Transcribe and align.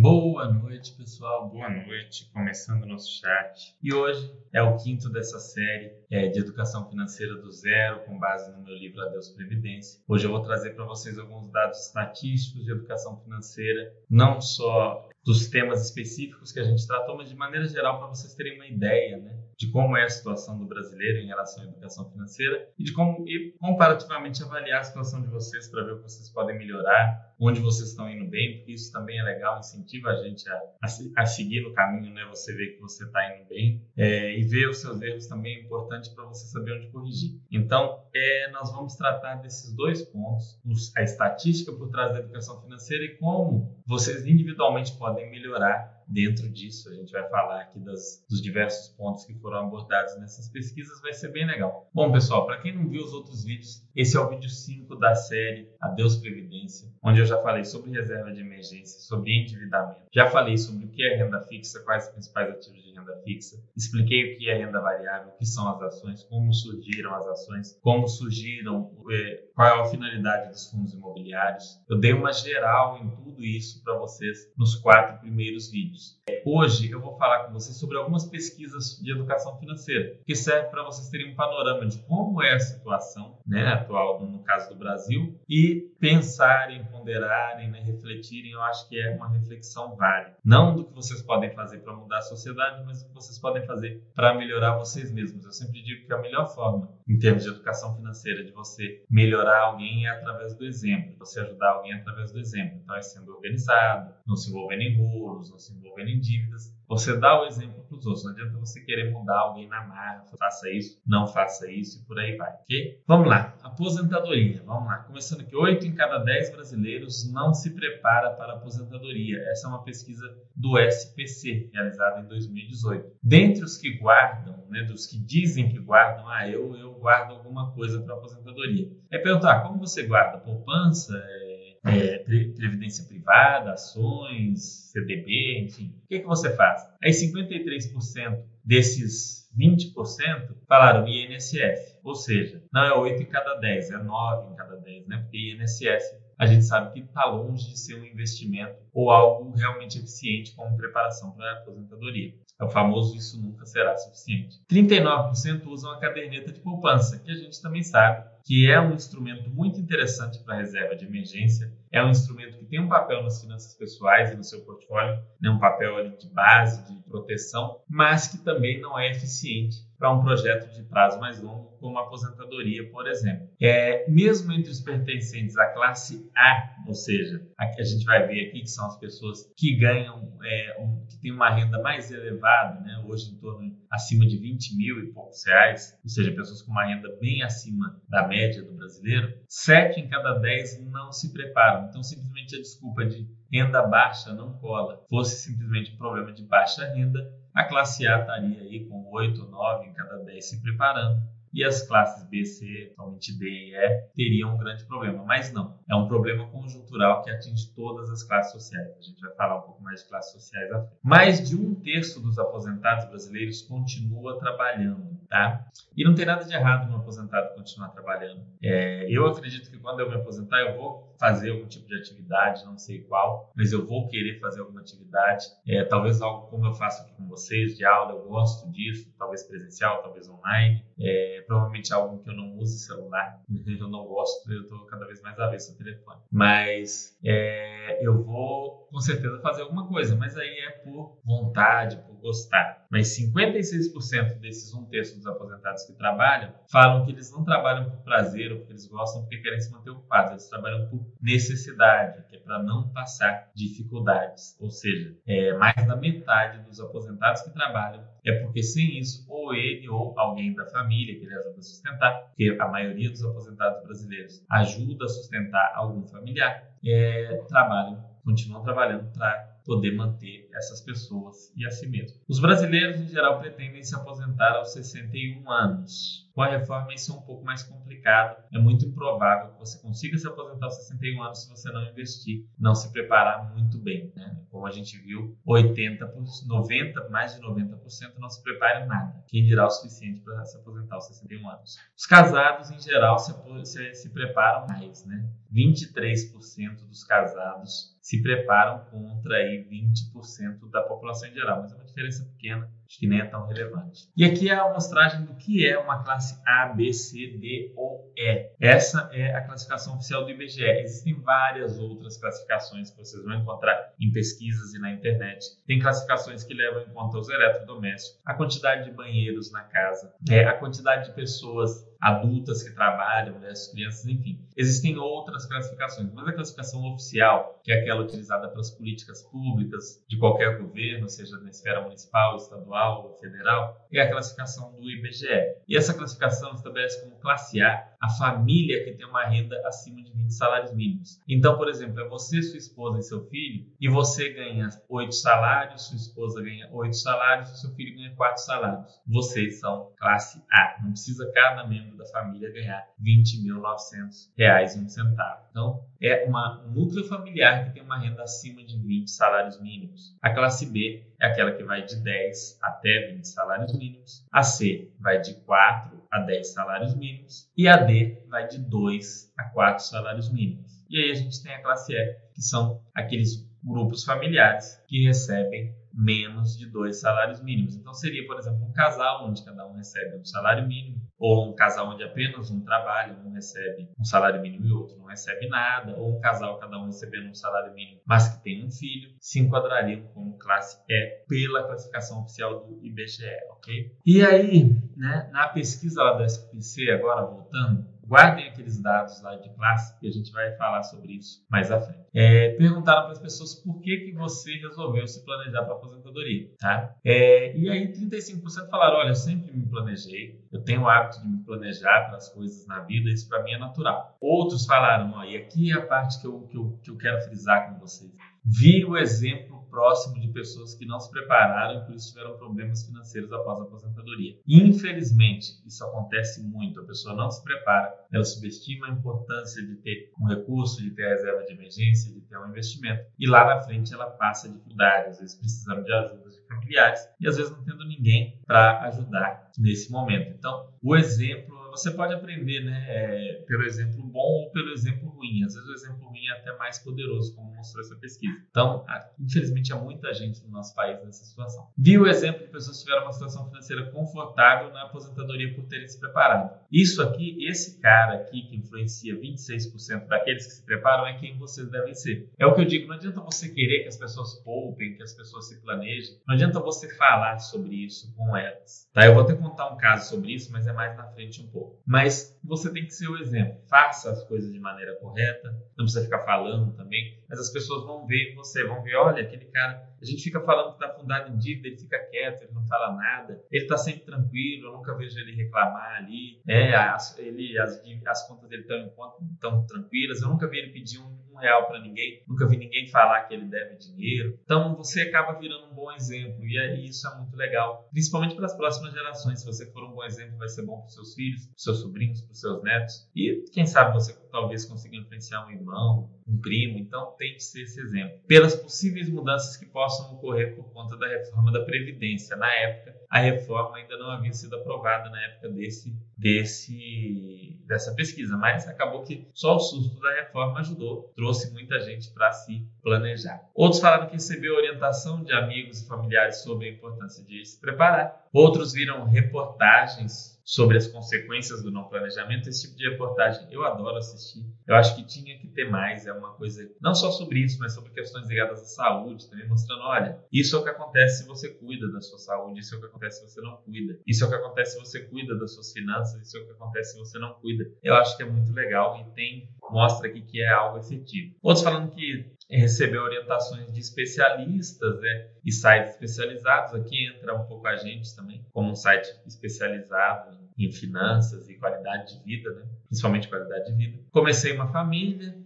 Boa 0.00 0.48
noite, 0.48 0.92
pessoal. 0.92 1.48
Boa 1.48 1.68
noite. 1.68 2.30
Começando 2.32 2.84
o 2.84 2.86
nosso 2.86 3.10
chat. 3.10 3.74
E 3.82 3.92
hoje 3.92 4.32
é 4.52 4.62
o 4.62 4.76
quinto 4.76 5.10
dessa 5.10 5.40
série 5.40 5.92
é, 6.08 6.28
de 6.28 6.38
educação 6.38 6.88
financeira 6.88 7.34
do 7.34 7.50
zero, 7.50 8.04
com 8.04 8.16
base 8.16 8.48
no 8.52 8.62
meu 8.62 8.76
livro 8.76 9.02
Adeus 9.02 9.30
Previdência. 9.30 10.00
Hoje 10.06 10.24
eu 10.24 10.30
vou 10.30 10.40
trazer 10.40 10.76
para 10.76 10.84
vocês 10.84 11.18
alguns 11.18 11.50
dados 11.50 11.84
estatísticos 11.84 12.64
de 12.64 12.70
educação 12.70 13.18
financeira, 13.24 13.92
não 14.08 14.40
só 14.40 15.08
dos 15.28 15.46
temas 15.48 15.84
específicos 15.84 16.52
que 16.52 16.58
a 16.58 16.64
gente 16.64 16.86
tratou, 16.86 17.14
mas 17.14 17.28
de 17.28 17.36
maneira 17.36 17.66
geral 17.66 17.98
para 17.98 18.08
vocês 18.08 18.34
terem 18.34 18.54
uma 18.54 18.66
ideia, 18.66 19.18
né? 19.18 19.38
de 19.58 19.66
como 19.72 19.96
é 19.96 20.04
a 20.04 20.08
situação 20.08 20.56
do 20.56 20.66
brasileiro 20.66 21.18
em 21.18 21.26
relação 21.26 21.64
à 21.64 21.66
educação 21.66 22.08
financeira 22.12 22.68
e 22.78 22.84
de 22.84 22.92
como 22.92 23.28
e 23.28 23.52
comparativamente 23.58 24.40
avaliar 24.42 24.80
a 24.80 24.84
situação 24.84 25.20
de 25.20 25.28
vocês 25.28 25.68
para 25.68 25.82
ver 25.82 25.94
o 25.94 25.96
que 25.96 26.04
vocês 26.04 26.30
podem 26.30 26.56
melhorar, 26.56 27.34
onde 27.40 27.60
vocês 27.60 27.90
estão 27.90 28.08
indo 28.08 28.30
bem, 28.30 28.58
porque 28.58 28.72
isso 28.72 28.92
também 28.92 29.18
é 29.18 29.22
legal, 29.24 29.58
incentiva 29.58 30.10
a 30.10 30.22
gente 30.22 30.48
a, 30.48 30.54
a, 30.54 31.22
a 31.22 31.26
seguir 31.26 31.62
no 31.62 31.74
caminho, 31.74 32.14
né? 32.14 32.24
Você 32.30 32.54
vê 32.54 32.68
que 32.68 32.80
você 32.80 33.04
está 33.04 33.34
indo 33.34 33.48
bem 33.48 33.84
é, 33.96 34.38
e 34.38 34.44
ver 34.44 34.68
os 34.68 34.78
seus 34.78 35.02
erros 35.02 35.26
também 35.26 35.56
é 35.56 35.60
importante 35.62 36.14
para 36.14 36.24
você 36.24 36.46
saber 36.46 36.78
onde 36.78 36.92
corrigir. 36.92 37.40
Então, 37.50 38.04
é, 38.14 38.50
nós 38.52 38.70
vamos 38.72 38.94
tratar 38.94 39.36
desses 39.36 39.74
dois 39.74 40.02
pontos, 40.02 40.60
os, 40.64 40.96
a 40.96 41.02
estatística 41.02 41.72
por 41.72 41.90
trás 41.90 42.12
da 42.12 42.20
educação 42.20 42.62
financeira 42.62 43.04
e 43.04 43.16
como 43.16 43.76
vocês 43.86 44.24
individualmente 44.24 44.96
podem 44.96 45.17
melhorar 45.26 45.97
dentro 46.08 46.48
disso. 46.48 46.88
A 46.88 46.94
gente 46.94 47.12
vai 47.12 47.28
falar 47.28 47.60
aqui 47.60 47.78
das, 47.80 48.24
dos 48.28 48.40
diversos 48.40 48.88
pontos 48.96 49.24
que 49.24 49.34
foram 49.34 49.58
abordados 49.58 50.18
nessas 50.18 50.48
pesquisas, 50.48 51.00
vai 51.00 51.12
ser 51.12 51.30
bem 51.30 51.46
legal. 51.46 51.88
Bom, 51.92 52.10
pessoal, 52.10 52.46
para 52.46 52.60
quem 52.60 52.74
não 52.74 52.88
viu 52.88 53.04
os 53.04 53.12
outros 53.12 53.44
vídeos, 53.44 53.86
esse 53.94 54.16
é 54.16 54.20
o 54.20 54.28
vídeo 54.28 54.48
5 54.48 54.96
da 54.96 55.14
série 55.14 55.68
Adeus 55.80 56.16
Previdência, 56.16 56.88
onde 57.02 57.20
eu 57.20 57.26
já 57.26 57.40
falei 57.42 57.64
sobre 57.64 57.90
reserva 57.90 58.32
de 58.32 58.40
emergência, 58.40 59.00
sobre 59.00 59.32
endividamento, 59.32 60.06
já 60.14 60.30
falei 60.30 60.56
sobre 60.56 60.86
o 60.86 60.88
que 60.88 61.02
é 61.02 61.16
renda 61.16 61.40
fixa, 61.42 61.82
quais 61.82 62.06
os 62.06 62.12
principais 62.12 62.50
ativos 62.50 62.82
de 62.82 62.92
renda 62.92 63.20
fixa, 63.24 63.62
expliquei 63.76 64.34
o 64.34 64.38
que 64.38 64.48
é 64.48 64.56
renda 64.56 64.80
variável, 64.80 65.32
o 65.32 65.36
que 65.36 65.44
são 65.44 65.68
as 65.68 65.82
ações, 65.82 66.22
como 66.24 66.52
surgiram 66.52 67.14
as 67.14 67.26
ações, 67.26 67.78
como 67.82 68.08
surgiram, 68.08 68.90
é, 69.10 69.44
qual 69.54 69.66
é 69.66 69.80
a 69.80 69.84
finalidade 69.84 70.50
dos 70.50 70.70
fundos 70.70 70.94
imobiliários. 70.94 71.80
Eu 71.88 71.98
dei 71.98 72.12
uma 72.12 72.32
geral 72.32 72.98
em 73.02 73.10
tudo 73.10 73.44
isso 73.44 73.82
para 73.82 73.98
vocês 73.98 74.50
nos 74.56 74.76
quatro 74.76 75.20
primeiros 75.20 75.70
vídeos 75.70 75.97
vídeos. 75.98 76.16
Hoje 76.44 76.90
eu 76.90 77.00
vou 77.00 77.16
falar 77.18 77.44
com 77.44 77.52
vocês 77.52 77.76
sobre 77.76 77.98
algumas 77.98 78.24
pesquisas 78.24 78.98
de 79.02 79.12
educação 79.12 79.58
financeira, 79.58 80.18
que 80.24 80.34
serve 80.34 80.68
para 80.68 80.84
vocês 80.84 81.08
terem 81.08 81.32
um 81.32 81.34
panorama 81.34 81.86
de 81.86 81.98
como 82.04 82.42
é 82.42 82.54
a 82.54 82.60
situação 82.60 83.38
né, 83.46 83.66
atual, 83.66 84.24
no 84.24 84.38
caso 84.40 84.70
do 84.70 84.76
Brasil, 84.76 85.38
e 85.48 85.90
pensarem, 85.98 86.84
ponderarem, 86.84 87.70
né, 87.70 87.80
refletirem. 87.80 88.52
Eu 88.52 88.62
acho 88.62 88.88
que 88.88 88.98
é 89.00 89.10
uma 89.14 89.28
reflexão 89.28 89.96
válida. 89.96 90.36
Não 90.44 90.74
do 90.74 90.84
que 90.84 90.94
vocês 90.94 91.20
podem 91.22 91.52
fazer 91.54 91.78
para 91.78 91.94
mudar 91.94 92.18
a 92.18 92.22
sociedade, 92.22 92.84
mas 92.84 93.02
do 93.02 93.08
que 93.08 93.14
vocês 93.14 93.38
podem 93.38 93.66
fazer 93.66 94.02
para 94.14 94.34
melhorar 94.34 94.76
vocês 94.76 95.10
mesmos. 95.12 95.44
Eu 95.44 95.52
sempre 95.52 95.82
digo 95.82 96.06
que 96.06 96.12
a 96.12 96.18
melhor 96.18 96.46
forma, 96.46 96.88
em 97.08 97.18
termos 97.18 97.42
de 97.42 97.50
educação 97.50 97.96
financeira, 97.96 98.44
de 98.44 98.52
você 98.52 99.04
melhorar 99.10 99.62
alguém 99.64 100.06
é 100.06 100.10
através 100.10 100.54
do 100.54 100.64
exemplo, 100.64 101.16
você 101.18 101.40
ajudar 101.40 101.70
alguém 101.70 101.94
através 101.94 102.32
do 102.32 102.38
exemplo. 102.38 102.78
Então, 102.82 102.96
é 102.96 103.02
sendo 103.02 103.32
organizado, 103.32 104.14
não 104.26 104.36
se 104.36 104.50
envolvendo 104.50 104.82
em 104.82 104.96
rolos, 104.96 105.50
não 105.50 105.58
se 105.58 105.72
envolvendo 105.72 105.88
envolvendo 105.98 106.10
em 106.10 106.20
dívidas, 106.20 106.77
você 106.88 107.18
dá 107.18 107.42
o 107.42 107.46
exemplo 107.46 107.84
para 107.84 107.98
os 107.98 108.06
outros. 108.06 108.24
Não 108.24 108.32
adianta 108.32 108.58
você 108.58 108.80
querer 108.80 109.10
mudar 109.10 109.38
alguém 109.40 109.68
na 109.68 109.86
marra, 109.86 110.24
faça 110.38 110.70
isso, 110.70 111.00
não 111.06 111.26
faça 111.26 111.70
isso 111.70 112.00
e 112.00 112.06
por 112.06 112.18
aí 112.18 112.36
vai, 112.36 112.50
ok? 112.50 113.02
Vamos 113.06 113.28
lá, 113.28 113.54
aposentadoria. 113.62 114.62
Vamos 114.64 114.88
lá, 114.88 114.98
começando 114.98 115.42
aqui. 115.42 115.54
8 115.54 115.86
em 115.86 115.94
cada 115.94 116.18
10 116.18 116.52
brasileiros 116.52 117.30
não 117.30 117.52
se 117.52 117.74
prepara 117.74 118.30
para 118.30 118.54
a 118.54 118.56
aposentadoria. 118.56 119.38
Essa 119.50 119.66
é 119.66 119.70
uma 119.70 119.82
pesquisa 119.82 120.26
do 120.56 120.78
SPC, 120.78 121.70
realizada 121.72 122.20
em 122.20 122.26
2018. 122.26 123.18
Dentre 123.22 123.64
os 123.64 123.76
que 123.76 123.98
guardam, 123.98 124.64
né, 124.68 124.82
dos 124.82 125.06
que 125.06 125.18
dizem 125.18 125.68
que 125.68 125.78
guardam, 125.78 126.28
ah, 126.28 126.48
eu, 126.48 126.74
eu 126.76 126.94
guardo 126.94 127.32
alguma 127.32 127.72
coisa 127.72 128.00
para 128.00 128.14
aposentadoria. 128.14 128.90
É 129.10 129.18
perguntar, 129.18 129.62
como 129.62 129.78
você 129.78 130.06
guarda? 130.06 130.38
Poupança? 130.38 131.16
É 131.16 131.47
é, 131.84 132.18
previdência 132.18 133.04
privada, 133.04 133.72
ações, 133.72 134.90
CDB, 134.92 135.60
enfim. 135.60 135.94
O 136.04 136.08
que, 136.08 136.20
que 136.20 136.26
você 136.26 136.54
faz? 136.54 136.82
Aí 137.02 137.10
53% 137.10 138.42
desses 138.64 139.48
20% 139.58 140.56
falaram 140.68 141.06
INSS, 141.08 141.98
ou 142.04 142.14
seja, 142.14 142.62
não 142.72 142.84
é 142.84 142.94
8 142.94 143.22
em 143.22 143.26
cada 143.26 143.54
10, 143.54 143.90
é 143.90 143.98
9 143.98 144.52
em 144.52 144.56
cada 144.56 144.76
10, 144.76 145.06
né? 145.06 145.18
Porque 145.18 145.54
INSS 145.54 146.27
a 146.38 146.46
gente 146.46 146.64
sabe 146.64 146.92
que 146.92 147.00
está 147.00 147.24
longe 147.26 147.68
de 147.68 147.78
ser 147.78 148.00
um 148.00 148.04
investimento 148.04 148.76
ou 148.92 149.10
algo 149.10 149.50
realmente 149.56 149.98
eficiente 149.98 150.54
como 150.54 150.76
preparação 150.76 151.32
para 151.32 151.50
a 151.50 151.52
aposentadoria. 151.54 152.32
É 152.60 152.64
o 152.64 152.68
famoso 152.68 153.16
isso 153.16 153.40
nunca 153.40 153.64
será 153.66 153.96
suficiente. 153.96 154.60
39% 154.70 155.66
usam 155.66 155.92
a 155.92 155.98
caderneta 155.98 156.52
de 156.52 156.60
poupança, 156.60 157.18
que 157.18 157.30
a 157.30 157.34
gente 157.34 157.60
também 157.60 157.82
sabe 157.82 158.28
que 158.44 158.70
é 158.70 158.80
um 158.80 158.94
instrumento 158.94 159.50
muito 159.50 159.78
interessante 159.78 160.42
para 160.42 160.56
reserva 160.56 160.96
de 160.96 161.04
emergência, 161.04 161.72
é 161.92 162.02
um 162.02 162.10
instrumento 162.10 162.56
que 162.56 162.64
tem 162.64 162.80
um 162.80 162.88
papel 162.88 163.22
nas 163.22 163.40
finanças 163.40 163.74
pessoais 163.74 164.32
e 164.32 164.36
no 164.36 164.42
seu 164.42 164.64
portfólio, 164.64 165.22
né, 165.40 165.50
um 165.50 165.58
papel 165.58 165.96
ali 165.96 166.16
de 166.16 166.28
base, 166.30 166.82
de 166.90 167.00
proteção, 167.02 167.80
mas 167.88 168.28
que 168.28 168.38
também 168.38 168.80
não 168.80 168.98
é 168.98 169.10
eficiente 169.10 169.87
para 169.98 170.12
um 170.12 170.22
projeto 170.22 170.72
de 170.72 170.82
prazo 170.84 171.18
mais 171.18 171.40
longo, 171.40 171.76
como 171.80 171.98
a 171.98 172.02
aposentadoria, 172.02 172.88
por 172.90 173.08
exemplo. 173.08 173.48
É, 173.60 174.08
mesmo 174.08 174.52
entre 174.52 174.70
os 174.70 174.80
pertencentes 174.80 175.56
à 175.58 175.66
classe 175.72 176.30
A, 176.36 176.76
ou 176.86 176.94
seja, 176.94 177.44
aqui 177.58 177.80
a 177.80 177.84
gente 177.84 178.04
vai 178.04 178.26
ver 178.26 178.48
aqui 178.48 178.60
que 178.60 178.70
são 178.70 178.86
as 178.86 178.96
pessoas 178.98 179.52
que 179.56 179.76
ganham, 179.76 180.38
é, 180.42 180.76
um, 180.80 181.04
que 181.06 181.20
têm 181.20 181.32
uma 181.32 181.50
renda 181.50 181.82
mais 181.82 182.10
elevada, 182.10 182.80
né, 182.80 183.04
hoje 183.06 183.32
em 183.32 183.38
torno 183.38 183.76
acima 183.90 184.26
de 184.26 184.38
20 184.38 184.76
mil 184.76 184.98
e 185.00 185.12
poucos 185.12 185.44
reais, 185.44 185.98
ou 186.02 186.08
seja, 186.08 186.30
pessoas 186.30 186.62
com 186.62 186.70
uma 186.70 186.86
renda 186.86 187.08
bem 187.20 187.42
acima 187.42 188.00
da 188.08 188.26
média 188.26 188.62
do 188.62 188.74
brasileiro, 188.74 189.34
7 189.48 190.00
em 190.00 190.08
cada 190.08 190.38
10 190.38 190.86
não 190.90 191.10
se 191.10 191.32
preparam. 191.32 191.88
Então, 191.88 192.02
simplesmente 192.02 192.54
a 192.54 192.58
desculpa 192.60 193.04
de 193.04 193.26
renda 193.52 193.82
baixa 193.82 194.32
não 194.32 194.52
cola, 194.58 195.04
fosse 195.08 195.36
simplesmente 195.36 195.92
um 195.92 195.96
problema 195.96 196.32
de 196.32 196.44
baixa 196.44 196.84
renda, 196.92 197.20
a 197.58 197.64
classe 197.64 198.06
A 198.06 198.20
estaria 198.20 198.60
aí 198.60 198.84
com 198.84 199.10
8 199.10 199.42
ou 199.42 199.50
9 199.50 199.86
em 199.86 199.92
cada 199.92 200.18
10 200.18 200.48
se 200.48 200.62
preparando 200.62 201.20
e 201.52 201.64
as 201.64 201.86
classes 201.86 202.28
B, 202.28 202.44
C, 202.44 202.92
somente 202.94 203.36
D 203.38 203.46
e 203.48 203.74
E, 203.74 204.02
teriam 204.14 204.54
um 204.54 204.58
grande 204.58 204.84
problema. 204.84 205.24
Mas 205.24 205.52
não, 205.52 205.78
é 205.88 205.94
um 205.94 206.06
problema 206.06 206.46
conjuntural 206.48 207.22
que 207.22 207.30
atinge 207.30 207.72
todas 207.74 208.10
as 208.10 208.22
classes 208.22 208.52
sociais. 208.52 208.88
A 208.96 209.00
gente 209.00 209.20
vai 209.20 209.34
falar 209.34 209.58
um 209.58 209.62
pouco 209.62 209.82
mais 209.82 210.02
de 210.02 210.08
classes 210.08 210.32
sociais 210.32 210.70
à 210.72 210.80
frente. 210.80 210.98
Mais 211.02 211.48
de 211.48 211.56
um 211.56 211.74
terço 211.74 212.20
dos 212.20 212.38
aposentados 212.38 213.06
brasileiros 213.06 213.62
continua 213.62 214.38
trabalhando, 214.38 215.18
tá? 215.28 215.66
E 215.96 216.04
não 216.04 216.14
tem 216.14 216.26
nada 216.26 216.44
de 216.44 216.54
errado 216.54 216.90
no 216.90 216.98
aposentado 216.98 217.54
continuar 217.54 217.88
trabalhando. 217.88 218.42
É, 218.62 219.06
eu 219.10 219.26
acredito 219.26 219.70
que 219.70 219.78
quando 219.78 220.00
eu 220.00 220.08
me 220.08 220.16
aposentar, 220.16 220.60
eu 220.60 220.76
vou 220.76 221.08
fazer 221.18 221.50
algum 221.50 221.66
tipo 221.66 221.86
de 221.88 221.96
atividade, 221.96 222.64
não 222.64 222.78
sei 222.78 223.02
qual, 223.02 223.52
mas 223.56 223.72
eu 223.72 223.84
vou 223.84 224.06
querer 224.08 224.38
fazer 224.38 224.60
alguma 224.60 224.80
atividade. 224.80 225.46
É, 225.66 225.84
talvez 225.84 226.22
algo 226.22 226.46
como 226.48 226.66
eu 226.66 226.74
faço 226.74 227.02
aqui 227.02 227.14
com 227.14 227.26
vocês, 227.26 227.76
de 227.76 227.84
aula, 227.84 228.12
eu 228.12 228.28
gosto 228.28 228.70
disso, 228.70 229.12
talvez 229.18 229.42
presencial, 229.42 230.02
talvez 230.02 230.28
online. 230.28 230.84
É, 231.00 231.37
é 231.38 231.42
provavelmente 231.42 231.92
algo 231.92 232.22
que 232.22 232.30
eu 232.30 232.34
não 232.34 232.56
use 232.56 232.78
celular, 232.78 233.42
eu 233.66 233.88
não 233.88 234.04
gosto, 234.06 234.50
eu 234.50 234.62
estou 234.62 234.86
cada 234.86 235.06
vez 235.06 235.20
mais 235.22 235.38
avesso 235.38 235.72
ao 235.72 235.78
telefone. 235.78 236.20
Mas 236.30 237.16
é, 237.24 238.06
eu 238.06 238.22
vou 238.22 238.88
com 238.90 239.00
certeza 239.00 239.38
fazer 239.40 239.62
alguma 239.62 239.86
coisa, 239.86 240.16
mas 240.16 240.36
aí 240.36 240.58
é 240.60 240.70
por 240.70 241.18
vontade, 241.24 241.96
por 242.06 242.16
gostar. 242.16 242.86
Mas 242.90 243.08
56% 243.18 244.38
desses 244.40 244.72
um 244.74 244.84
terço 244.86 245.16
dos 245.16 245.26
aposentados 245.26 245.84
que 245.84 245.92
trabalham 245.92 246.52
falam 246.70 247.04
que 247.04 247.12
eles 247.12 247.30
não 247.30 247.44
trabalham 247.44 247.90
por 247.90 247.98
prazer 247.98 248.50
ou 248.52 248.58
porque 248.58 248.72
eles 248.72 248.86
gostam, 248.86 249.22
porque 249.22 249.38
querem 249.38 249.60
se 249.60 249.70
manter 249.70 249.90
ocupados. 249.90 250.32
Eles 250.32 250.48
trabalham 250.48 250.88
por 250.88 251.06
necessidade, 251.20 252.24
que 252.28 252.36
é 252.36 252.38
para 252.38 252.62
não 252.62 252.88
passar 252.90 253.50
dificuldades. 253.54 254.56
Ou 254.60 254.70
seja, 254.70 255.14
é, 255.26 255.52
mais 255.54 255.86
da 255.86 255.96
metade 255.96 256.64
dos 256.64 256.80
aposentados 256.80 257.42
que 257.42 257.50
trabalham 257.50 258.06
é 258.24 258.32
porque 258.40 258.62
sem 258.62 258.98
isso, 258.98 259.24
ou 259.28 259.54
ele 259.54 259.88
ou 259.88 260.18
alguém 260.18 260.54
da 260.54 260.66
família 260.66 261.18
que 261.18 261.26
ele 261.28 261.38
ajuda 261.38 261.58
a 261.58 261.62
sustentar, 261.62 262.20
porque 262.28 262.56
a 262.58 262.68
maioria 262.68 263.10
dos 263.10 263.24
aposentados 263.24 263.82
brasileiros 263.82 264.44
ajuda 264.50 265.04
a 265.04 265.08
sustentar 265.08 265.72
algum 265.74 266.06
familiar, 266.06 266.68
é, 266.84 267.44
trabalham, 267.48 268.02
continuam 268.24 268.62
trabalhando 268.62 269.12
para 269.12 269.58
poder 269.64 269.94
manter 269.94 270.47
essas 270.58 270.80
pessoas 270.80 271.52
e 271.56 271.66
a 271.66 271.70
si 271.70 271.86
mesmo. 271.86 272.18
Os 272.28 272.40
brasileiros, 272.40 273.00
em 273.00 273.08
geral, 273.08 273.40
pretendem 273.40 273.82
se 273.82 273.94
aposentar 273.94 274.56
aos 274.56 274.72
61 274.72 275.50
anos. 275.50 276.28
Com 276.34 276.42
a 276.42 276.48
reforma, 276.48 276.94
isso 276.94 277.12
é 277.12 277.16
um 277.16 277.22
pouco 277.22 277.44
mais 277.44 277.62
complicado. 277.62 278.44
É 278.52 278.58
muito 278.58 278.86
improvável 278.86 279.52
que 279.52 279.58
você 279.58 279.80
consiga 279.80 280.16
se 280.16 280.26
aposentar 280.26 280.66
aos 280.66 280.76
61 280.76 281.22
anos 281.22 281.42
se 281.42 281.48
você 281.48 281.72
não 281.72 281.84
investir, 281.84 282.46
não 282.58 282.74
se 282.74 282.92
preparar 282.92 283.52
muito 283.52 283.78
bem. 283.78 284.12
Né? 284.14 284.40
Como 284.50 284.66
a 284.66 284.70
gente 284.70 284.96
viu, 284.98 285.36
80%, 285.46 286.12
90%, 286.48 287.10
mais 287.10 287.34
de 287.34 287.40
90% 287.40 288.18
não 288.18 288.30
se 288.30 288.42
prepara 288.42 288.84
em 288.84 288.86
nada. 288.86 289.24
Quem 289.26 289.44
dirá 289.44 289.66
o 289.66 289.70
suficiente 289.70 290.20
para 290.20 290.44
se 290.44 290.56
aposentar 290.56 290.96
aos 290.96 291.06
61 291.06 291.50
anos? 291.50 291.76
Os 291.96 292.06
casados, 292.06 292.70
em 292.70 292.78
geral, 292.78 293.18
se, 293.18 293.32
se, 293.64 293.94
se 293.94 294.10
preparam 294.10 294.66
mais. 294.68 295.04
Né? 295.06 295.28
23% 295.52 296.86
dos 296.86 297.04
casados 297.04 297.96
se 298.00 298.22
preparam 298.22 298.84
contra 298.90 299.36
aí 299.36 299.66
20% 299.70 300.47
da 300.70 300.82
população 300.82 301.28
em 301.28 301.32
geral, 301.32 301.60
mas 301.62 301.72
é 301.72 301.74
uma 301.76 301.84
diferença 301.98 302.24
pequena, 302.24 302.70
acho 302.86 302.98
que 302.98 303.06
nem 303.06 303.20
é 303.20 303.24
tão 303.24 303.46
relevante. 303.46 304.08
E 304.16 304.24
aqui 304.24 304.48
é 304.48 304.54
a 304.54 304.62
amostragem 304.62 305.24
do 305.24 305.34
que 305.34 305.66
é 305.66 305.76
uma 305.78 306.02
classe 306.02 306.40
A, 306.46 306.66
B, 306.66 306.92
C, 306.92 307.36
D 307.38 307.72
ou 307.76 308.12
E. 308.16 308.50
Essa 308.60 309.10
é 309.12 309.34
a 309.34 309.44
classificação 309.44 309.96
oficial 309.96 310.24
do 310.24 310.30
IBGE. 310.30 310.64
Existem 310.64 311.14
várias 311.20 311.78
outras 311.78 312.16
classificações 312.18 312.90
que 312.90 312.98
vocês 312.98 313.22
vão 313.24 313.34
encontrar 313.34 313.92
em 314.00 314.10
pesquisas 314.12 314.72
e 314.74 314.78
na 314.78 314.92
internet. 314.92 315.44
Tem 315.66 315.78
classificações 315.80 316.44
que 316.44 316.54
levam 316.54 316.82
em 316.82 316.90
conta 316.90 317.18
os 317.18 317.28
eletrodomésticos, 317.28 318.20
a 318.24 318.34
quantidade 318.34 318.84
de 318.84 318.92
banheiros 318.92 319.50
na 319.52 319.62
casa, 319.62 320.14
é, 320.30 320.44
a 320.44 320.54
quantidade 320.54 321.08
de 321.08 321.14
pessoas 321.14 321.86
adultas 322.00 322.62
que 322.62 322.74
trabalham, 322.74 323.38
né, 323.40 323.48
as 323.50 323.68
crianças, 323.68 324.06
enfim. 324.06 324.40
Existem 324.56 324.96
outras 324.98 325.46
classificações, 325.46 326.12
mas 326.12 326.28
a 326.28 326.32
classificação 326.32 326.84
oficial, 326.92 327.60
que 327.64 327.72
é 327.72 327.80
aquela 327.80 328.02
utilizada 328.02 328.48
pelas 328.48 328.70
políticas 328.70 329.22
públicas 329.22 330.04
de 330.08 330.16
qualquer 330.16 330.58
governo, 330.58 331.08
seja 331.08 331.36
na 331.38 331.50
esfera 331.50 331.80
municipal, 331.88 332.36
estadual 332.36 333.06
ou 333.06 333.14
federal, 333.14 333.76
é 333.92 334.00
a 334.00 334.10
classificação 334.10 334.72
do 334.72 334.90
IBGE. 334.90 335.56
E 335.66 335.76
essa 335.76 335.94
classificação 335.94 336.54
estabelece 336.54 337.02
como 337.02 337.18
classe 337.18 337.60
A 337.60 337.88
a 338.00 338.08
família 338.10 338.84
que 338.84 338.92
tem 338.92 339.06
uma 339.06 339.24
renda 339.24 339.60
acima 339.66 340.02
de 340.02 340.12
20 340.12 340.30
salários 340.32 340.72
mínimos. 340.72 341.20
Então, 341.28 341.56
por 341.56 341.68
exemplo, 341.68 342.00
é 342.00 342.08
você, 342.08 342.40
sua 342.42 342.58
esposa 342.58 342.98
e 342.98 343.02
seu 343.02 343.26
filho, 343.28 343.66
e 343.80 343.88
você 343.88 344.32
ganha 344.32 344.68
8 344.88 345.12
salários, 345.14 345.88
sua 345.88 345.96
esposa 345.96 346.42
ganha 346.42 346.68
8 346.72 346.94
salários, 346.94 347.60
seu 347.60 347.74
filho 347.74 347.96
ganha 347.96 348.14
4 348.14 348.42
salários. 348.42 349.00
Vocês 349.06 349.58
são 349.58 349.92
classe 349.96 350.42
A. 350.50 350.76
Não 350.82 350.90
precisa 350.90 351.30
cada 351.32 351.66
membro 351.66 351.96
da 351.96 352.06
família 352.06 352.52
ganhar 352.52 352.86
R$ 352.98 353.22
20.900 353.22 354.88
centavo. 354.88 355.42
Então, 355.50 355.84
é 356.00 356.24
uma, 356.24 356.64
um 356.64 356.70
núcleo 356.70 357.04
familiar 357.04 357.64
que 357.64 357.74
tem 357.74 357.82
uma 357.82 357.98
renda 357.98 358.22
acima 358.22 358.62
de 358.62 358.78
20 358.78 359.10
salários 359.10 359.60
mínimos. 359.60 360.16
A 360.22 360.32
classe 360.32 360.70
B 360.70 361.07
é 361.20 361.26
aquela 361.26 361.52
que 361.52 361.64
vai 361.64 361.84
de 361.84 361.96
10 361.96 362.58
até 362.62 363.08
20 363.12 363.24
salários 363.26 363.72
mínimos. 363.76 364.24
A 364.30 364.42
C 364.42 364.90
vai 365.00 365.20
de 365.20 365.34
4 365.34 366.00
a 366.10 366.20
10 366.20 366.52
salários 366.52 366.94
mínimos. 366.94 367.50
E 367.56 367.66
a 367.66 367.76
D 367.76 368.22
vai 368.28 368.46
de 368.46 368.58
2 368.58 369.32
a 369.36 369.44
4 369.44 369.84
salários 369.84 370.32
mínimos. 370.32 370.84
E 370.88 370.96
aí 370.96 371.10
a 371.10 371.14
gente 371.14 371.42
tem 371.42 371.52
a 371.52 371.62
classe 371.62 371.94
E, 371.94 372.18
que 372.34 372.42
são 372.42 372.80
aqueles 372.94 373.46
grupos 373.62 374.04
familiares 374.04 374.82
que 374.86 375.04
recebem 375.04 375.74
menos 375.98 376.56
de 376.56 376.70
dois 376.70 377.00
salários 377.00 377.42
mínimos. 377.42 377.74
Então 377.74 377.92
seria, 377.92 378.24
por 378.24 378.38
exemplo, 378.38 378.64
um 378.64 378.72
casal 378.72 379.26
onde 379.26 379.44
cada 379.44 379.66
um 379.66 379.74
recebe 379.74 380.16
um 380.16 380.24
salário 380.24 380.66
mínimo, 380.66 381.02
ou 381.18 381.50
um 381.50 381.56
casal 381.56 381.90
onde 381.90 382.04
apenas 382.04 382.50
um 382.52 382.60
trabalha, 382.60 383.18
um 383.24 383.32
recebe 383.32 383.90
um 383.98 384.04
salário 384.04 384.40
mínimo 384.40 384.64
e 384.64 384.72
outro 384.72 384.96
não 384.96 385.06
recebe 385.06 385.48
nada, 385.48 385.96
ou 385.96 386.16
um 386.16 386.20
casal 386.20 386.58
cada 386.60 386.78
um 386.78 386.86
recebendo 386.86 387.28
um 387.28 387.34
salário 387.34 387.74
mínimo, 387.74 388.00
mas 388.06 388.28
que 388.28 388.44
tem 388.44 388.64
um 388.64 388.70
filho, 388.70 389.10
se 389.20 389.40
enquadrariam 389.40 390.06
como 390.14 390.38
classe 390.38 390.80
E 390.88 391.24
pela 391.26 391.64
classificação 391.64 392.22
oficial 392.22 392.64
do 392.64 392.78
IBGE, 392.84 393.26
ok? 393.50 393.92
E 394.06 394.24
aí, 394.24 394.70
né, 394.96 395.28
na 395.32 395.48
pesquisa 395.48 396.02
lá 396.02 396.12
do 396.12 396.22
SPC, 396.22 396.92
agora 396.92 397.26
voltando, 397.26 397.97
Guardem 398.08 398.48
aqueles 398.48 398.80
dados 398.80 399.20
lá 399.20 399.36
de 399.36 399.50
classe, 399.50 399.98
que 400.00 400.08
a 400.08 400.10
gente 400.10 400.32
vai 400.32 400.56
falar 400.56 400.82
sobre 400.82 401.12
isso 401.12 401.44
mais 401.50 401.70
à 401.70 401.78
frente. 401.78 402.06
É, 402.14 402.54
perguntaram 402.56 403.02
para 403.02 403.12
as 403.12 403.18
pessoas 403.18 403.54
por 403.56 403.80
que, 403.80 403.98
que 403.98 404.12
você 404.12 404.54
resolveu 404.56 405.06
se 405.06 405.22
planejar 405.26 405.62
para 405.64 405.74
aposentadoria. 405.74 406.50
Tá? 406.58 406.96
É, 407.04 407.54
e 407.54 407.68
aí 407.68 407.92
35% 407.92 408.70
falaram, 408.70 408.96
olha, 408.96 409.10
eu 409.10 409.14
sempre 409.14 409.52
me 409.52 409.66
planejei, 409.66 410.40
eu 410.50 410.64
tenho 410.64 410.82
o 410.82 410.88
hábito 410.88 411.20
de 411.20 411.28
me 411.28 411.44
planejar 411.44 412.06
para 412.06 412.16
as 412.16 412.30
coisas 412.30 412.66
na 412.66 412.80
vida, 412.80 413.10
isso 413.10 413.28
para 413.28 413.42
mim 413.42 413.52
é 413.52 413.58
natural. 413.58 414.16
Outros 414.22 414.64
falaram, 414.64 415.12
ó, 415.14 415.24
e 415.24 415.36
aqui 415.36 415.70
é 415.70 415.74
a 415.74 415.86
parte 415.86 416.18
que 416.18 416.26
eu, 416.26 416.46
que 416.46 416.56
eu, 416.56 416.78
que 416.82 416.90
eu 416.90 416.96
quero 416.96 417.20
frisar 417.22 417.68
com 417.68 417.78
vocês. 417.78 418.10
Vi 418.42 418.86
o 418.86 418.96
exemplo 418.96 419.57
próximo 419.68 420.20
de 420.20 420.28
pessoas 420.28 420.74
que 420.74 420.86
não 420.86 420.98
se 420.98 421.10
prepararam 421.10 421.80
e 421.80 421.86
por 421.86 421.94
isso 421.94 422.08
tiveram 422.08 422.36
problemas 422.36 422.84
financeiros 422.84 423.32
após 423.32 423.60
a 423.60 423.64
aposentadoria. 423.64 424.38
Infelizmente, 424.46 425.52
isso 425.66 425.84
acontece 425.84 426.42
muito. 426.42 426.80
A 426.80 426.84
pessoa 426.84 427.14
não 427.14 427.30
se 427.30 427.42
prepara, 427.42 427.94
ela 428.12 428.24
subestima 428.24 428.86
a 428.86 428.90
importância 428.90 429.64
de 429.64 429.76
ter 429.76 430.12
um 430.20 430.26
recurso, 430.26 430.82
de 430.82 430.90
ter 430.90 431.06
a 431.06 431.10
reserva 431.10 431.44
de 431.44 431.52
emergência, 431.52 432.12
de 432.12 432.20
ter 432.20 432.38
um 432.38 432.48
investimento. 432.48 433.04
E 433.18 433.28
lá 433.28 433.44
na 433.44 433.60
frente 433.62 433.92
ela 433.92 434.06
passa 434.06 434.48
dificuldades, 434.48 435.12
às 435.12 435.18
vezes 435.20 435.36
precisando 435.36 435.84
de 435.84 435.92
ajuda 435.92 436.30
de 436.30 436.46
familiares 436.46 437.00
e 437.20 437.28
às 437.28 437.36
vezes 437.36 437.52
não 437.52 437.64
tendo 437.64 437.84
ninguém 437.84 438.40
para 438.46 438.82
ajudar 438.88 439.50
nesse 439.58 439.90
momento. 439.90 440.34
Então, 440.36 440.70
o 440.82 440.96
exemplo 440.96 441.57
você 441.78 441.90
pode 441.90 442.14
aprender 442.14 442.60
né, 442.64 442.84
é, 442.88 443.44
pelo 443.46 443.64
exemplo 443.64 444.02
bom 444.02 444.44
ou 444.44 444.50
pelo 444.50 444.70
exemplo 444.70 445.08
ruim. 445.10 445.44
Às 445.44 445.54
vezes 445.54 445.68
o 445.68 445.72
exemplo 445.72 446.08
ruim 446.08 446.26
é 446.26 446.32
até 446.32 446.56
mais 446.56 446.78
poderoso, 446.78 447.34
como 447.34 447.54
mostrou 447.54 447.84
essa 447.84 447.96
pesquisa. 447.96 448.34
Então, 448.50 448.84
infelizmente, 449.18 449.72
há 449.72 449.76
muita 449.76 450.12
gente 450.12 450.42
no 450.44 450.50
nosso 450.50 450.74
país 450.74 451.02
nessa 451.04 451.24
situação. 451.24 451.68
Vi 451.76 451.98
o 451.98 452.06
exemplo 452.06 452.46
de 452.46 452.52
pessoas 452.52 452.78
que 452.78 452.84
tiveram 452.84 453.04
uma 453.04 453.12
situação 453.12 453.46
financeira 453.48 453.90
confortável 453.90 454.72
na 454.72 454.82
aposentadoria 454.82 455.54
por 455.54 455.64
terem 455.66 455.86
se 455.86 455.98
preparado. 455.98 456.58
Isso 456.70 457.02
aqui, 457.02 457.44
esse 457.46 457.80
cara 457.80 458.14
aqui 458.14 458.42
que 458.42 458.56
influencia 458.56 459.14
26% 459.18 460.06
daqueles 460.06 460.46
que 460.46 460.52
se 460.52 460.64
preparam 460.64 461.06
é 461.06 461.18
quem 461.18 461.38
vocês 461.38 461.68
devem 461.70 461.94
ser. 461.94 462.30
É 462.38 462.46
o 462.46 462.54
que 462.54 462.60
eu 462.60 462.64
digo, 462.64 462.88
não 462.88 462.96
adianta 462.96 463.20
você 463.20 463.48
querer 463.48 463.82
que 463.82 463.88
as 463.88 463.96
pessoas 463.96 464.34
poupem, 464.42 464.94
que 464.94 465.02
as 465.02 465.12
pessoas 465.12 465.48
se 465.48 465.60
planejem. 465.60 466.18
Não 466.26 466.34
adianta 466.34 466.60
você 466.60 466.88
falar 466.96 467.38
sobre 467.38 467.74
isso 467.84 468.14
com 468.16 468.36
elas. 468.36 468.88
Tá? 468.92 469.06
Eu 469.06 469.14
vou 469.14 469.22
até 469.22 469.34
contar 469.34 469.72
um 469.72 469.76
caso 469.76 470.08
sobre 470.08 470.32
isso, 470.32 470.52
mas 470.52 470.66
é 470.66 470.72
mais 470.72 470.96
na 470.96 471.06
frente 471.08 471.42
um 471.42 471.48
pouco. 471.48 471.67
Mas 471.86 472.37
você 472.48 472.72
tem 472.72 472.84
que 472.84 472.90
ser 472.92 473.08
o 473.08 473.18
exemplo. 473.18 473.60
Faça 473.68 474.10
as 474.10 474.24
coisas 474.24 474.52
de 474.52 474.58
maneira 474.58 474.96
correta, 474.96 475.50
não 475.76 475.84
precisa 475.84 476.04
ficar 476.04 476.24
falando 476.24 476.74
também, 476.74 477.22
mas 477.28 477.38
as 477.38 477.50
pessoas 477.50 477.84
vão 477.84 478.06
ver 478.06 478.34
você, 478.34 478.64
vão 478.64 478.82
ver, 478.82 478.96
olha, 478.96 479.22
aquele 479.22 479.44
cara, 479.46 479.86
a 480.00 480.04
gente 480.04 480.22
fica 480.22 480.40
falando 480.40 480.76
que 480.76 480.84
está 480.84 480.94
fundado 480.94 481.30
em 481.30 481.36
dívida, 481.36 481.68
ele 481.68 481.76
fica 481.76 481.98
quieto, 482.10 482.42
ele 482.42 482.52
não 482.52 482.66
fala 482.66 482.96
nada, 482.96 483.42
ele 483.50 483.64
está 483.64 483.76
sempre 483.76 484.02
tranquilo, 484.02 484.68
eu 484.68 484.72
nunca 484.72 484.96
vejo 484.96 485.18
ele 485.18 485.34
reclamar 485.34 485.96
ali, 485.96 486.40
é, 486.48 486.74
as, 486.74 487.18
ele, 487.18 487.58
as, 487.58 487.82
as 488.06 488.26
contas 488.26 488.48
dele 488.48 488.62
estão 488.62 489.66
tranquilas, 489.66 490.22
eu 490.22 490.28
nunca 490.28 490.48
vi 490.48 490.58
ele 490.58 490.72
pedir 490.72 490.98
um, 490.98 491.18
um 491.32 491.36
real 491.36 491.66
para 491.66 491.80
ninguém, 491.80 492.22
nunca 492.26 492.46
vi 492.46 492.56
ninguém 492.56 492.86
falar 492.88 493.22
que 493.22 493.34
ele 493.34 493.46
deve 493.46 493.76
dinheiro. 493.76 494.38
Então 494.44 494.76
você 494.76 495.02
acaba 495.02 495.38
virando 495.38 495.66
um 495.66 495.74
bom 495.74 495.92
exemplo 495.92 496.46
e 496.46 496.58
aí 496.58 496.86
isso 496.86 497.06
é 497.08 497.16
muito 497.16 497.36
legal, 497.36 497.88
principalmente 497.90 498.34
para 498.34 498.46
as 498.46 498.56
próximas 498.56 498.92
gerações. 498.92 499.40
Se 499.40 499.46
você 499.46 499.70
for 499.72 499.84
um 499.84 499.92
bom 499.92 500.04
exemplo, 500.04 500.38
vai 500.38 500.48
ser 500.48 500.64
bom 500.64 500.80
para 500.80 500.90
seus 500.90 501.14
filhos, 501.14 501.46
para 501.46 501.58
seus 501.58 501.80
sobrinhos, 501.80 502.22
para 502.22 502.34
seus 502.40 502.62
netos. 502.62 503.06
E 503.14 503.44
quem 503.52 503.66
sabe 503.66 503.92
você 503.92 504.12
talvez 504.38 504.64
consiga 504.64 504.96
influenciar 504.96 505.44
um 505.46 505.50
irmão, 505.50 506.08
um 506.26 506.40
primo. 506.40 506.78
Então 506.78 507.14
tem 507.18 507.34
que 507.34 507.42
ser 507.42 507.62
esse 507.62 507.80
exemplo. 507.80 508.18
Pelas 508.26 508.54
possíveis 508.54 509.08
mudanças 509.08 509.56
que 509.56 509.66
possam 509.66 510.14
ocorrer 510.14 510.54
por 510.54 510.72
conta 510.72 510.96
da 510.96 511.08
reforma 511.08 511.50
da 511.50 511.64
Previdência. 511.64 512.36
Na 512.36 512.52
época, 512.52 512.96
a 513.10 513.18
reforma 513.18 513.78
ainda 513.78 513.96
não 513.98 514.10
havia 514.10 514.32
sido 514.32 514.54
aprovada 514.54 515.10
na 515.10 515.20
época 515.24 515.48
desse, 515.48 515.96
desse, 516.16 517.58
dessa 517.66 517.94
pesquisa, 517.94 518.36
mas 518.36 518.68
acabou 518.68 519.02
que 519.02 519.26
só 519.34 519.56
o 519.56 519.60
susto 519.60 519.98
da 520.00 520.14
reforma 520.14 520.60
ajudou, 520.60 521.12
trouxe 521.16 521.52
muita 521.52 521.80
gente 521.80 522.10
para 522.12 522.30
se 522.32 522.64
planejar. 522.82 523.42
Outros 523.54 523.80
falaram 523.80 524.06
que 524.06 524.12
recebeu 524.12 524.54
orientação 524.54 525.24
de 525.24 525.32
amigos 525.32 525.82
e 525.82 525.86
familiares 525.86 526.42
sobre 526.42 526.68
a 526.68 526.72
importância 526.72 527.24
de 527.24 527.44
se 527.44 527.60
preparar. 527.60 528.28
Outros 528.32 528.72
viram 528.72 529.04
reportagens 529.04 530.38
sobre 530.44 530.78
as 530.78 530.86
consequências 530.86 531.62
do 531.62 531.70
não 531.70 531.84
planejamento. 531.84 532.48
Esse 532.48 532.66
tipo 532.66 532.76
de 532.76 532.88
reportagem 532.88 533.46
eu 533.50 533.64
adoro 533.64 533.96
assistir. 533.96 534.27
Eu 534.66 534.74
acho 534.74 534.96
que 534.96 535.06
tinha 535.06 535.38
que 535.38 535.48
ter 535.48 535.70
mais. 535.70 536.06
É 536.06 536.12
uma 536.12 536.34
coisa, 536.34 536.68
não 536.80 536.94
só 536.94 537.10
sobre 537.10 537.40
isso, 537.40 537.58
mas 537.58 537.74
sobre 537.74 537.92
questões 537.92 538.28
ligadas 538.28 538.60
à 538.60 538.64
saúde, 538.64 539.28
também 539.28 539.48
mostrando: 539.48 539.82
olha, 539.82 540.18
isso 540.32 540.56
é 540.56 540.58
o 540.58 540.62
que 540.62 540.70
acontece 540.70 541.22
se 541.22 541.26
você 541.26 541.48
cuida 541.54 541.90
da 541.90 542.00
sua 542.00 542.18
saúde, 542.18 542.60
isso 542.60 542.74
é 542.74 542.78
o 542.78 542.80
que 542.80 542.86
acontece 542.86 543.20
se 543.20 543.32
você 543.32 543.40
não 543.40 543.56
cuida, 543.58 543.98
isso 544.06 544.24
é 544.24 544.26
o 544.26 544.30
que 544.30 544.36
acontece 544.36 544.72
se 544.72 544.78
você 544.78 545.00
cuida 545.04 545.38
das 545.38 545.54
suas 545.54 545.72
finanças, 545.72 546.20
isso 546.26 546.36
é 546.36 546.40
o 546.40 546.46
que 546.46 546.52
acontece 546.52 546.92
se 546.92 546.98
você 546.98 547.18
não 547.18 547.34
cuida. 547.34 547.64
Eu 547.82 547.94
acho 547.94 548.16
que 548.16 548.22
é 548.22 548.26
muito 548.26 548.52
legal 548.52 548.98
e 549.00 549.14
tem 549.14 549.48
mostra 549.70 550.08
aqui 550.08 550.22
que 550.22 550.40
é 550.40 550.48
algo 550.48 550.78
efetivo. 550.78 551.34
Outros 551.42 551.64
falando 551.64 551.90
que 551.90 552.32
recebeu 552.50 553.02
orientações 553.02 553.70
de 553.72 553.80
especialistas 553.80 555.00
né, 555.00 555.30
e 555.44 555.52
sites 555.52 555.92
especializados. 555.92 556.74
Aqui 556.74 557.06
entra 557.06 557.34
um 557.34 557.46
pouco 557.46 557.66
a 557.66 557.76
gente 557.76 558.14
também, 558.16 558.44
como 558.52 558.70
um 558.70 558.74
site 558.74 559.08
especializado 559.26 560.34
em 560.34 560.47
finanças 560.72 561.48
e 561.48 561.54
qualidade 561.54 562.18
de 562.18 562.24
vida, 562.24 562.50
né? 562.54 562.66
principalmente 562.88 563.28
qualidade 563.28 563.66
de 563.66 563.76
vida. 563.76 564.02
Comecei 564.10 564.52
uma 564.52 564.66
família, 564.72 565.36